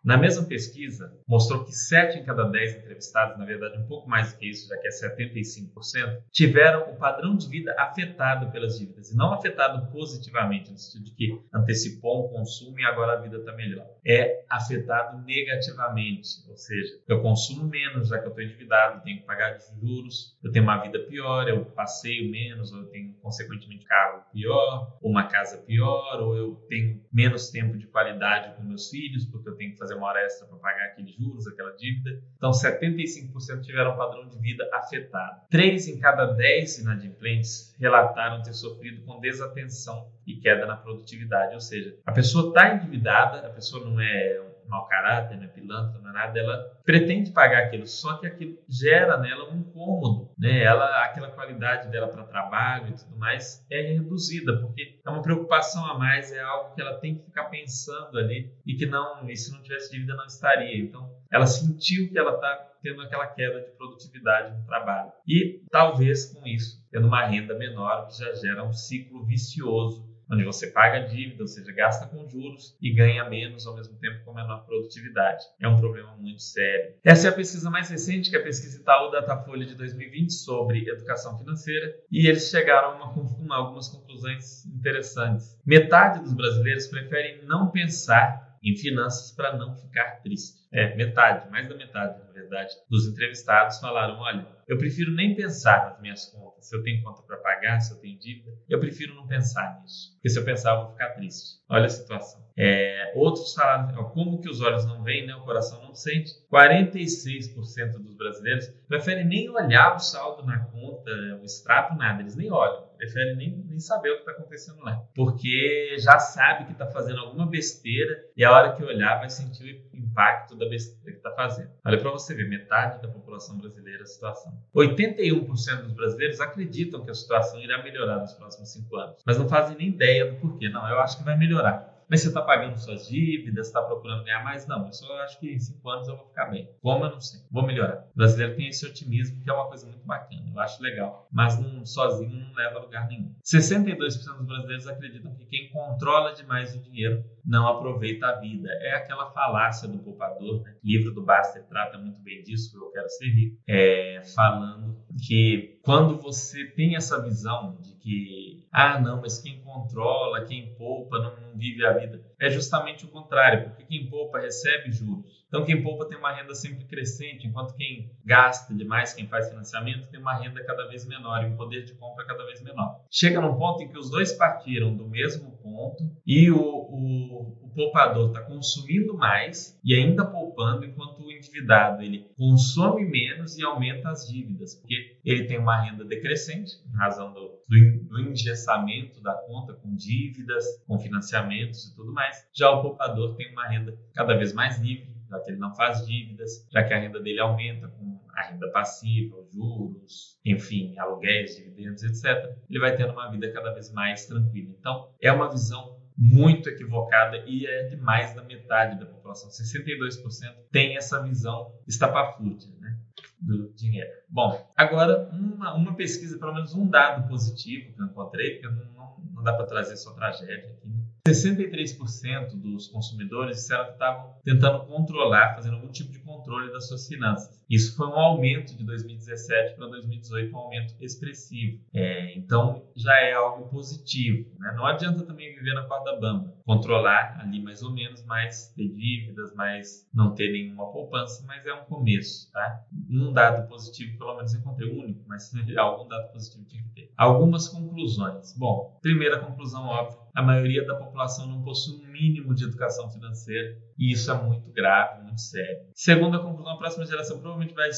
Na 0.07 0.15
mesma 0.15 0.45
pesquisa, 0.45 1.13
mostrou 1.27 1.65
que 1.65 1.73
7 1.73 2.19
em 2.19 2.23
cada 2.23 2.45
10 2.45 2.77
entrevistados, 2.77 3.37
na 3.37 3.43
verdade 3.43 3.77
um 3.77 3.85
pouco 3.85 4.09
mais 4.09 4.31
do 4.31 4.39
que 4.39 4.49
isso, 4.49 4.69
já 4.69 4.77
que 4.77 4.87
é 4.87 4.89
75%, 4.89 6.23
tiveram 6.31 6.89
o 6.93 6.95
padrão 6.95 7.35
de 7.35 7.45
vida 7.49 7.75
afetado 7.77 8.49
pelas 8.49 8.79
dívidas. 8.79 9.11
E 9.11 9.17
não 9.17 9.33
afetado 9.33 9.91
positivamente, 9.91 10.71
no 10.71 10.77
sentido 10.77 11.03
de 11.03 11.11
que 11.11 11.41
antecipou 11.53 12.25
um 12.25 12.29
consumo 12.29 12.79
e 12.79 12.85
agora 12.85 13.17
a 13.17 13.21
vida 13.21 13.35
está 13.35 13.51
melhor. 13.51 13.85
É 14.07 14.45
afetado 14.49 15.21
negativamente, 15.25 16.29
ou 16.47 16.55
seja, 16.55 17.01
eu 17.05 17.21
consumo 17.21 17.67
menos 17.67 18.07
já 18.07 18.17
que 18.17 18.27
eu 18.27 18.29
estou 18.29 18.45
endividado, 18.45 19.03
tenho 19.03 19.19
que 19.19 19.25
pagar 19.25 19.57
juros, 19.81 20.37
eu 20.41 20.53
tenho 20.53 20.63
uma 20.63 20.77
vida 20.77 20.99
pior, 20.99 21.49
eu 21.49 21.65
passeio 21.65 22.31
menos, 22.31 22.71
ou 22.71 22.79
eu 22.79 22.85
tenho 22.85 23.11
consequentemente 23.15 23.85
carro 23.85 24.23
pior, 24.31 24.97
ou 25.01 25.11
uma 25.11 25.27
casa 25.27 25.57
pior, 25.57 26.21
ou 26.21 26.33
eu 26.33 26.55
tenho 26.69 27.03
menos 27.11 27.49
tempo 27.49 27.77
de 27.77 27.87
qualidade 27.87 28.55
com 28.55 28.63
meus 28.63 28.89
filhos, 28.89 29.25
porque 29.25 29.49
eu 29.49 29.55
tenho 29.55 29.73
que 29.73 29.77
fazer 29.77 29.96
uma 29.97 30.07
hora 30.07 30.21
extra 30.23 30.47
para 30.47 30.57
pagar 30.57 30.85
aqueles 30.85 31.15
juros, 31.15 31.47
aquela 31.47 31.71
dívida. 31.75 32.21
Então, 32.37 32.51
75% 32.51 33.61
tiveram 33.61 33.93
um 33.93 33.97
padrão 33.97 34.27
de 34.27 34.37
vida 34.39 34.69
afetado. 34.73 35.41
3 35.49 35.87
em 35.89 35.99
cada 35.99 36.25
10 36.25 36.79
inadimplentes 36.79 37.75
relataram 37.79 38.41
ter 38.41 38.53
sofrido 38.53 39.03
com 39.03 39.19
desatenção 39.19 40.09
e 40.25 40.35
queda 40.35 40.65
na 40.65 40.77
produtividade. 40.77 41.53
Ou 41.53 41.61
seja, 41.61 41.97
a 42.05 42.11
pessoa 42.11 42.49
está 42.49 42.75
endividada, 42.75 43.45
a 43.45 43.49
pessoa 43.49 43.83
não 43.83 43.99
é 43.99 44.39
mau 44.69 44.85
caráter, 44.87 45.37
não 45.37 45.45
é 45.45 45.47
pilantra, 45.47 45.99
não 45.99 46.09
é 46.09 46.13
nada, 46.13 46.39
ela 46.39 46.57
pretende 46.83 47.31
pagar 47.31 47.63
aquilo, 47.63 47.85
só 47.85 48.17
que 48.17 48.27
aquilo 48.27 48.57
gera 48.67 49.17
nela 49.17 49.49
um 49.49 49.57
incômodo, 49.57 50.31
né? 50.37 50.63
Ela, 50.63 51.03
aquela 51.03 51.29
qualidade 51.31 51.89
dela 51.89 52.07
para 52.07 52.23
trabalho 52.23 52.89
e 52.89 52.93
tudo 52.93 53.17
mais 53.17 53.65
é 53.69 53.93
reduzida, 53.93 54.59
porque 54.59 54.99
é 55.05 55.09
uma 55.09 55.21
preocupação 55.21 55.85
a 55.85 55.97
mais, 55.97 56.31
é 56.31 56.39
algo 56.39 56.73
que 56.75 56.81
ela 56.81 56.99
tem 56.99 57.15
que 57.15 57.25
ficar 57.25 57.45
pensando 57.45 58.17
ali 58.17 58.51
e 58.65 58.75
que 58.75 58.85
não, 58.85 59.29
e 59.29 59.35
se 59.35 59.51
não 59.51 59.61
tivesse 59.61 59.91
dívida 59.91 60.15
não 60.15 60.25
estaria. 60.25 60.77
Então, 60.77 61.09
ela 61.31 61.45
sentiu 61.45 62.09
que 62.09 62.17
ela 62.17 62.35
está 62.35 62.67
tendo 62.81 63.01
aquela 63.01 63.27
queda 63.27 63.59
de 63.61 63.71
produtividade 63.71 64.55
no 64.55 64.65
trabalho. 64.65 65.11
E 65.27 65.61
talvez 65.69 66.33
com 66.33 66.47
isso, 66.47 66.81
tendo 66.91 67.07
uma 67.07 67.25
renda 67.25 67.53
menor, 67.55 68.07
que 68.07 68.17
já 68.17 68.33
gera 68.33 68.63
um 68.63 68.71
ciclo 68.71 69.25
vicioso 69.25 70.06
onde 70.31 70.43
você 70.43 70.67
paga 70.67 70.99
dívida, 70.99 71.43
ou 71.43 71.47
seja, 71.47 71.71
gasta 71.71 72.07
com 72.07 72.27
juros 72.27 72.75
e 72.81 72.93
ganha 72.93 73.27
menos 73.29 73.65
ao 73.65 73.75
mesmo 73.75 73.97
tempo 73.99 74.23
com 74.23 74.33
menor 74.33 74.65
produtividade. 74.65 75.43
É 75.59 75.67
um 75.67 75.77
problema 75.77 76.15
muito 76.17 76.41
sério. 76.41 76.95
Essa 77.03 77.27
é 77.27 77.29
a 77.29 77.33
pesquisa 77.33 77.69
mais 77.69 77.89
recente, 77.89 78.29
que 78.29 78.35
é 78.35 78.39
a 78.39 78.43
pesquisa 78.43 78.79
Itaú 78.79 79.11
Datafolha 79.11 79.65
de 79.65 79.75
2020 79.75 80.31
sobre 80.33 80.89
educação 80.89 81.37
financeira, 81.37 81.95
e 82.11 82.27
eles 82.27 82.49
chegaram 82.49 83.01
a 83.01 83.11
uma, 83.11 83.55
algumas 83.55 83.87
conclusões 83.89 84.65
interessantes. 84.65 85.59
Metade 85.65 86.19
dos 86.19 86.33
brasileiros 86.33 86.87
preferem 86.87 87.45
não 87.45 87.71
pensar 87.71 88.47
em 88.63 88.75
finanças 88.75 89.31
para 89.31 89.55
não 89.55 89.75
ficar 89.75 90.21
triste. 90.21 90.57
É, 90.71 90.95
metade, 90.95 91.49
mais 91.49 91.67
da 91.67 91.75
metade, 91.75 92.19
na 92.19 92.26
verdade, 92.47 92.73
dos 92.89 93.07
entrevistados 93.07 93.79
falaram: 93.79 94.19
olha, 94.19 94.47
eu 94.67 94.77
prefiro 94.77 95.11
nem 95.11 95.35
pensar 95.35 95.89
nas 95.89 96.01
minhas 96.01 96.25
contas. 96.25 96.67
Se 96.67 96.75
eu 96.75 96.83
tenho 96.83 97.03
conta 97.03 97.21
para 97.23 97.37
pagar, 97.37 97.79
se 97.79 97.93
eu 97.93 97.99
tenho 97.99 98.19
dívida, 98.19 98.51
eu 98.67 98.79
prefiro 98.79 99.15
não 99.15 99.27
pensar 99.27 99.79
nisso. 99.81 100.13
Porque 100.15 100.29
se 100.29 100.39
eu 100.39 100.43
pensar, 100.43 100.71
eu 100.71 100.81
vou 100.83 100.91
ficar 100.91 101.09
triste. 101.09 101.59
Olha 101.69 101.85
a 101.85 101.89
situação. 101.89 102.45
É, 102.57 103.13
outros 103.15 103.53
falaram, 103.53 104.09
como 104.09 104.41
que 104.41 104.49
os 104.49 104.61
olhos 104.61 104.85
não 104.85 105.03
veem, 105.03 105.27
né? 105.27 105.35
o 105.35 105.43
coração 105.43 105.81
não 105.83 105.93
sente. 105.93 106.31
46% 106.51 107.91
dos 108.01 108.15
brasileiros 108.15 108.67
preferem 108.87 109.25
nem 109.25 109.49
olhar 109.49 109.95
o 109.95 109.99
saldo 109.99 110.45
na 110.45 110.59
conta, 110.65 111.11
o 111.39 111.45
extrato, 111.45 111.95
nada. 111.95 112.21
Eles 112.21 112.35
nem 112.35 112.51
olham 112.51 112.86
prefere 112.97 113.35
nem, 113.35 113.57
nem 113.67 113.79
saber 113.79 114.11
o 114.11 114.15
que 114.15 114.19
está 114.21 114.31
acontecendo 114.31 114.81
lá. 114.81 114.97
Porque 115.15 115.95
já 115.99 116.19
sabe 116.19 116.65
que 116.65 116.71
está 116.71 116.87
fazendo 116.87 117.19
alguma 117.19 117.45
besteira 117.45 118.25
e 118.35 118.43
a 118.43 118.51
hora 118.51 118.75
que 118.75 118.83
olhar 118.83 119.19
vai 119.19 119.29
sentir 119.29 119.87
o 119.93 119.97
impacto 119.97 120.55
da 120.55 120.67
besteira 120.67 121.11
que 121.11 121.17
está 121.17 121.31
fazendo. 121.31 121.69
Olha 121.85 121.97
para 121.99 122.11
você 122.11 122.33
ver, 122.33 122.49
metade 122.49 123.01
da 123.01 123.07
população 123.07 123.57
brasileira 123.57 124.03
a 124.03 124.05
situação. 124.05 124.53
81% 124.75 125.83
dos 125.83 125.93
brasileiros 125.93 126.39
acreditam 126.39 127.03
que 127.03 127.11
a 127.11 127.13
situação 127.13 127.59
irá 127.59 127.83
melhorar 127.83 128.19
nos 128.19 128.33
próximos 128.33 128.71
cinco 128.71 128.95
anos, 128.97 129.21
mas 129.25 129.37
não 129.37 129.47
fazem 129.47 129.77
nem 129.77 129.89
ideia 129.89 130.31
do 130.31 130.39
porquê. 130.39 130.69
Não, 130.69 130.87
eu 130.89 130.99
acho 130.99 131.17
que 131.17 131.23
vai 131.23 131.37
melhorar. 131.37 131.96
Mas 132.09 132.21
você 132.21 132.29
está 132.29 132.41
pagando 132.41 132.77
suas 132.77 133.07
dívidas, 133.07 133.67
está 133.67 133.81
procurando 133.81 134.23
ganhar 134.23 134.43
mais? 134.43 134.65
Não, 134.65 134.85
eu 134.85 134.93
só 134.93 135.21
acho 135.23 135.39
que 135.39 135.51
em 135.51 135.59
cinco 135.59 135.89
anos 135.89 136.07
eu 136.07 136.15
vou 136.15 136.25
ficar 136.27 136.45
bem. 136.45 136.69
Como 136.81 137.03
eu 137.03 137.11
não 137.11 137.19
sei, 137.19 137.41
vou 137.51 137.65
melhorar. 137.65 138.07
O 138.13 138.17
brasileiro 138.17 138.55
tem 138.55 138.67
esse 138.69 138.85
otimismo 138.85 139.41
que 139.43 139.49
é 139.49 139.53
uma 139.53 139.67
coisa 139.67 139.85
muito 139.85 140.05
bacana, 140.05 140.49
eu 140.49 140.59
acho 140.59 140.81
legal. 140.81 141.27
Mas 141.31 141.59
não, 141.59 141.85
sozinho 141.85 142.39
não 142.39 142.53
leva 142.53 142.77
a 142.77 142.81
lugar 142.81 143.07
nenhum. 143.07 143.35
62% 143.43 143.97
dos 144.37 144.45
brasileiros 144.45 144.87
acreditam 144.87 145.35
que 145.35 145.45
quem 145.45 145.69
controla 145.69 146.33
demais 146.33 146.73
o 146.75 146.79
dinheiro 146.79 147.23
não 147.47 147.65
aproveita 147.67 148.27
a 148.27 148.39
vida. 148.39 148.69
É 148.81 148.95
aquela 148.95 149.31
falácia 149.31 149.87
do 149.87 149.99
poupador, 149.99 150.61
né? 150.63 150.75
O 150.83 150.87
livro 150.87 151.13
do 151.13 151.23
Baster 151.23 151.63
trata 151.63 151.97
muito 151.97 152.21
bem 152.21 152.43
disso, 152.43 152.77
eu 152.77 152.91
quero 152.91 153.09
ser 153.09 153.29
rico, 153.29 153.57
é, 153.67 154.21
falando 154.35 154.97
que 155.25 155.79
quando 155.81 156.17
você 156.17 156.65
tem 156.65 156.97
essa 156.97 157.23
visão 157.23 157.77
de 157.81 157.93
que, 157.95 158.67
ah, 158.71 158.99
não, 158.99 159.21
mas 159.21 159.39
quem 159.39 159.61
controla, 159.61 160.45
quem 160.45 160.75
poupa, 160.75 161.19
não, 161.19 161.39
não 161.39 161.57
vive 161.57 161.85
a 161.85 161.93
vida, 161.93 162.21
é 162.39 162.49
justamente 162.49 163.05
o 163.05 163.09
contrário, 163.09 163.69
porque 163.69 163.83
quem 163.83 164.09
poupa 164.09 164.39
recebe 164.39 164.91
juros. 164.91 165.45
Então, 165.47 165.65
quem 165.65 165.81
poupa 165.81 166.05
tem 166.05 166.17
uma 166.17 166.31
renda 166.31 166.53
sempre 166.53 166.85
crescente, 166.85 167.47
enquanto 167.47 167.73
quem 167.75 168.11
gasta 168.23 168.73
demais, 168.73 169.13
quem 169.13 169.27
faz 169.27 169.49
financiamento, 169.49 170.09
tem 170.09 170.19
uma 170.19 170.35
renda 170.35 170.63
cada 170.63 170.87
vez 170.87 171.05
menor 171.05 171.43
e 171.43 171.47
um 171.47 171.55
poder 171.55 171.83
de 171.83 171.93
compra 171.95 172.25
cada 172.25 172.45
vez 172.45 172.61
menor. 172.61 173.01
Chega 173.09 173.41
num 173.41 173.57
ponto 173.57 173.81
em 173.81 173.89
que 173.89 173.97
os 173.97 174.09
dois 174.09 174.33
partiram 174.33 174.95
do 174.95 175.07
mesmo 175.07 175.56
ponto 175.77 176.03
e 176.25 176.49
o, 176.49 176.57
o, 176.59 177.67
o 177.67 177.69
poupador 177.75 178.29
está 178.29 178.41
consumindo 178.41 179.15
mais 179.15 179.79
e 179.85 179.93
ainda 179.93 180.25
poupando, 180.25 180.83
enquanto 180.83 181.19
o 181.21 181.31
endividado 181.31 182.01
ele 182.01 182.27
consome 182.35 183.05
menos 183.05 183.55
e 183.57 183.63
aumenta 183.63 184.09
as 184.09 184.27
dívidas, 184.27 184.73
porque 184.73 185.19
ele 185.23 185.45
tem 185.45 185.59
uma 185.59 185.79
renda 185.79 186.03
decrescente, 186.03 186.71
em 186.91 186.97
razão 186.97 187.31
do, 187.31 187.61
do, 187.69 188.03
do 188.05 188.19
engessamento 188.21 189.21
da 189.21 189.33
conta 189.33 189.73
com 189.73 189.95
dívidas, 189.95 190.65
com 190.87 190.97
financiamentos 190.97 191.85
e 191.85 191.95
tudo 191.95 192.11
mais. 192.11 192.47
Já 192.51 192.71
o 192.71 192.81
poupador 192.81 193.35
tem 193.35 193.51
uma 193.51 193.67
renda 193.67 193.95
cada 194.15 194.35
vez 194.35 194.53
mais 194.53 194.79
livre 194.79 195.15
já 195.29 195.39
que 195.39 195.51
ele 195.51 195.59
não 195.59 195.75
faz 195.75 196.05
dívidas, 196.05 196.65
já 196.71 196.83
que 196.83 196.93
a 196.93 196.99
renda 196.99 197.19
dele 197.19 197.39
aumenta 197.39 197.87
com 197.89 198.16
a 198.37 198.43
renda 198.43 198.69
passiva, 198.71 199.35
juros, 199.51 200.39
enfim, 200.45 200.95
aluguéis, 200.99 201.55
dividendos, 201.55 202.03
etc. 202.03 202.55
Ele 202.69 202.79
vai 202.79 202.95
tendo 202.95 203.11
uma 203.11 203.31
vida 203.31 203.51
cada 203.51 203.73
vez 203.73 203.91
mais 203.91 204.27
tranquila. 204.27 204.75
Então, 204.77 205.11
é 205.19 205.31
uma 205.31 205.49
visão 205.49 205.97
muito 206.15 206.69
equivocada 206.69 207.37
e 207.47 207.65
é 207.65 207.87
de 207.87 207.97
mais 207.97 208.35
da 208.35 208.43
metade 208.43 208.99
da 208.99 209.07
população. 209.07 209.49
62% 209.49 210.55
tem 210.71 210.95
essa 210.95 211.21
visão 211.23 211.73
estapafúrdia 211.87 212.71
né, 212.79 212.99
do 213.39 213.73
dinheiro. 213.73 214.09
Bom, 214.29 214.71
agora 214.75 215.29
uma, 215.31 215.73
uma 215.73 215.95
pesquisa, 215.95 216.37
pelo 216.37 216.53
menos 216.53 216.75
um 216.75 216.87
dado 216.87 217.27
positivo 217.27 217.93
que 217.93 218.01
eu 218.01 218.05
encontrei, 218.05 218.59
porque 218.59 218.67
não, 218.67 218.85
não, 218.93 219.17
não 219.33 219.43
dá 219.43 219.53
para 219.53 219.65
trazer 219.65 219.97
só 219.97 220.13
tragédia 220.13 220.71
aqui, 220.71 220.87
né? 220.87 221.06
63% 221.29 222.55
dos 222.55 222.87
consumidores 222.87 223.57
disseram 223.57 223.85
que 223.85 223.91
estavam 223.93 224.33
tentando 224.43 224.85
controlar, 224.85 225.55
fazendo 225.55 225.75
algum 225.75 225.89
tipo 225.89 226.11
de 226.11 226.19
controle 226.19 226.71
das 226.71 226.87
suas 226.87 227.07
finanças. 227.07 227.63
Isso 227.69 227.95
foi 227.95 228.07
um 228.07 228.17
aumento 228.17 228.75
de 228.75 228.83
2017 228.83 229.75
para 229.75 229.87
2018, 229.87 230.53
um 230.53 230.57
aumento 230.57 230.95
expressivo. 231.01 231.79
É, 231.93 232.37
então 232.37 232.83
já 232.95 233.13
é 233.21 233.33
algo 233.33 233.67
positivo. 233.69 234.49
Né? 234.59 234.73
Não 234.75 234.85
adianta 234.85 235.25
também 235.25 235.53
viver 235.53 235.73
na 235.73 235.83
corda 235.83 236.15
bamba, 236.19 236.53
controlar 236.67 237.39
ali 237.39 237.63
mais 237.63 237.81
ou 237.81 237.91
menos, 237.93 238.21
mais 238.25 238.73
ter 238.75 238.89
dívidas, 238.89 239.55
mais 239.55 240.05
não 240.13 240.35
ter 240.35 240.51
nenhuma 240.51 240.91
poupança, 240.91 241.41
mas 241.47 241.65
é 241.65 241.73
um 241.73 241.85
começo. 241.85 242.51
Tá? 242.51 242.83
Um 243.09 243.31
dado 243.31 243.69
positivo, 243.69 244.17
pelo 244.17 244.35
menos 244.35 244.53
encontrei 244.53 244.89
o 244.89 244.99
único, 245.01 245.23
mas 245.25 245.49
algum 245.79 246.05
dado 246.09 246.29
positivo 246.33 246.65
tinha 246.65 246.83
que 246.83 246.89
ter. 246.89 247.13
Algumas 247.17 247.69
conclusões. 247.69 248.53
Bom, 248.57 248.99
primeira 249.01 249.39
conclusão 249.39 249.85
óbvia 249.85 250.27
a 250.37 250.41
maioria 250.43 250.85
da 250.85 250.93
população 250.93 251.47
não 251.47 251.63
possui 251.63 251.95
um 251.95 252.11
mínimo 252.11 252.53
de 252.53 252.63
educação 252.63 253.09
financeira 253.09 253.75
e 253.97 254.11
isso 254.11 254.29
é 254.29 254.39
muito 254.39 254.69
grave, 254.71 255.23
muito 255.23 255.41
sério. 255.41 255.87
Segunda 255.95 256.37
conclusão, 256.37 256.73
a 256.73 256.77
próxima 256.77 257.07
geração 257.07 257.39
provavelmente 257.39 257.73
vai 257.73 257.91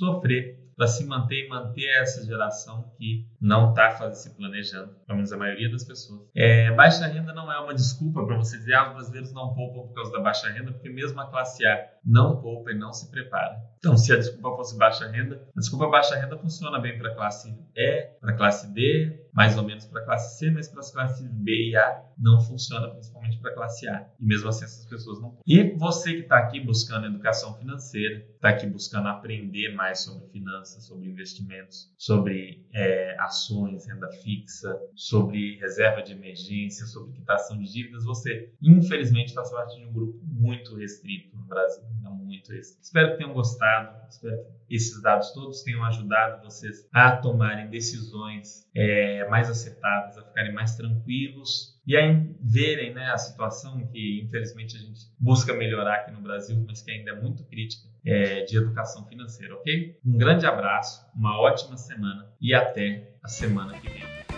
sofrer 0.00 0.58
para 0.80 0.86
se 0.86 1.04
manter 1.04 1.44
e 1.44 1.48
manter 1.50 1.86
essa 2.00 2.24
geração 2.24 2.90
que 2.96 3.28
não 3.38 3.68
está 3.68 4.12
se 4.14 4.34
planejando, 4.34 4.94
pelo 5.06 5.16
menos 5.18 5.30
a 5.30 5.36
maioria 5.36 5.70
das 5.70 5.84
pessoas. 5.84 6.22
É, 6.34 6.72
baixa 6.74 7.06
renda 7.06 7.34
não 7.34 7.52
é 7.52 7.60
uma 7.60 7.74
desculpa 7.74 8.24
para 8.24 8.38
você 8.38 8.56
dizer 8.56 8.72
ah, 8.72 8.88
os 8.88 8.94
brasileiros 8.94 9.30
não 9.34 9.52
poupam 9.52 9.88
por 9.88 9.94
causa 9.94 10.10
da 10.10 10.20
baixa 10.20 10.48
renda, 10.48 10.72
porque 10.72 10.88
mesmo 10.88 11.20
a 11.20 11.26
classe 11.26 11.66
A 11.66 11.86
não 12.02 12.40
poupa 12.40 12.72
e 12.72 12.78
não 12.78 12.94
se 12.94 13.10
prepara. 13.10 13.60
Então, 13.76 13.94
se 13.94 14.10
a 14.10 14.16
desculpa 14.16 14.56
fosse 14.56 14.78
baixa 14.78 15.06
renda, 15.06 15.46
a 15.54 15.60
desculpa 15.60 15.86
baixa 15.86 16.16
renda 16.16 16.38
funciona 16.38 16.78
bem 16.78 16.96
para 16.96 17.12
a 17.12 17.14
classe 17.14 17.54
E, 17.76 18.02
para 18.18 18.32
a 18.32 18.36
classe 18.36 18.72
D, 18.72 19.20
mais 19.32 19.56
ou 19.56 19.64
menos 19.64 19.86
para 19.86 20.02
a 20.02 20.04
classe 20.04 20.38
C, 20.38 20.50
mas 20.50 20.68
para 20.68 20.80
as 20.80 20.90
classes 20.90 21.26
B 21.32 21.70
e 21.70 21.76
A 21.76 22.04
não 22.18 22.40
funciona, 22.40 22.88
principalmente 22.88 23.38
para 23.38 23.50
a 23.50 23.54
classe 23.54 23.88
A. 23.88 24.06
E 24.18 24.24
mesmo 24.24 24.48
assim 24.48 24.64
essas 24.64 24.86
pessoas 24.86 25.20
não. 25.20 25.38
E 25.46 25.62
você 25.76 26.14
que 26.14 26.20
está 26.20 26.38
aqui 26.38 26.60
buscando 26.60 27.06
educação 27.06 27.54
financeira, 27.54 28.26
está 28.34 28.50
aqui 28.50 28.66
buscando 28.66 29.08
aprender 29.08 29.74
mais 29.74 30.00
sobre 30.00 30.28
finanças, 30.28 30.84
sobre 30.84 31.08
investimentos, 31.08 31.92
sobre 31.96 32.66
é, 32.72 33.16
ações, 33.20 33.86
renda 33.86 34.10
fixa, 34.22 34.78
sobre 34.94 35.58
reserva 35.58 36.02
de 36.02 36.12
emergência, 36.12 36.86
sobre 36.86 37.12
quitação 37.12 37.58
de 37.58 37.70
dívidas, 37.70 38.04
você 38.04 38.52
infelizmente 38.60 39.34
faz 39.34 39.50
parte 39.50 39.76
de 39.76 39.86
um 39.86 39.92
grupo 39.92 40.18
muito 40.24 40.76
restrito 40.76 41.36
no 41.36 41.44
Brasil, 41.44 41.84
muito 42.30 42.52
restrito. 42.52 42.82
Espero 42.82 43.12
que 43.12 43.18
tenham 43.18 43.32
gostado, 43.32 44.08
espero 44.08 44.36
que 44.44 44.59
esses 44.70 45.02
dados 45.02 45.32
todos 45.32 45.62
tenham 45.62 45.84
ajudado 45.84 46.42
vocês 46.42 46.88
a 46.92 47.16
tomarem 47.16 47.68
decisões 47.68 48.68
é, 48.74 49.28
mais 49.28 49.50
acertadas, 49.50 50.16
a 50.16 50.22
ficarem 50.22 50.52
mais 50.52 50.76
tranquilos 50.76 51.78
e 51.86 51.96
a 51.96 52.02
verem 52.40 52.94
né, 52.94 53.10
a 53.10 53.18
situação 53.18 53.84
que, 53.88 54.22
infelizmente, 54.24 54.76
a 54.76 54.80
gente 54.80 55.00
busca 55.18 55.52
melhorar 55.52 55.96
aqui 55.96 56.12
no 56.12 56.20
Brasil, 56.20 56.62
mas 56.66 56.82
que 56.82 56.90
ainda 56.90 57.10
é 57.10 57.20
muito 57.20 57.44
crítica, 57.44 57.88
é, 58.04 58.44
de 58.44 58.56
educação 58.56 59.06
financeira, 59.06 59.54
ok? 59.56 59.98
Um 60.04 60.16
grande 60.16 60.46
abraço, 60.46 61.04
uma 61.14 61.38
ótima 61.40 61.76
semana 61.76 62.30
e 62.40 62.54
até 62.54 63.12
a 63.22 63.28
semana 63.28 63.78
que 63.78 63.88
vem. 63.88 64.29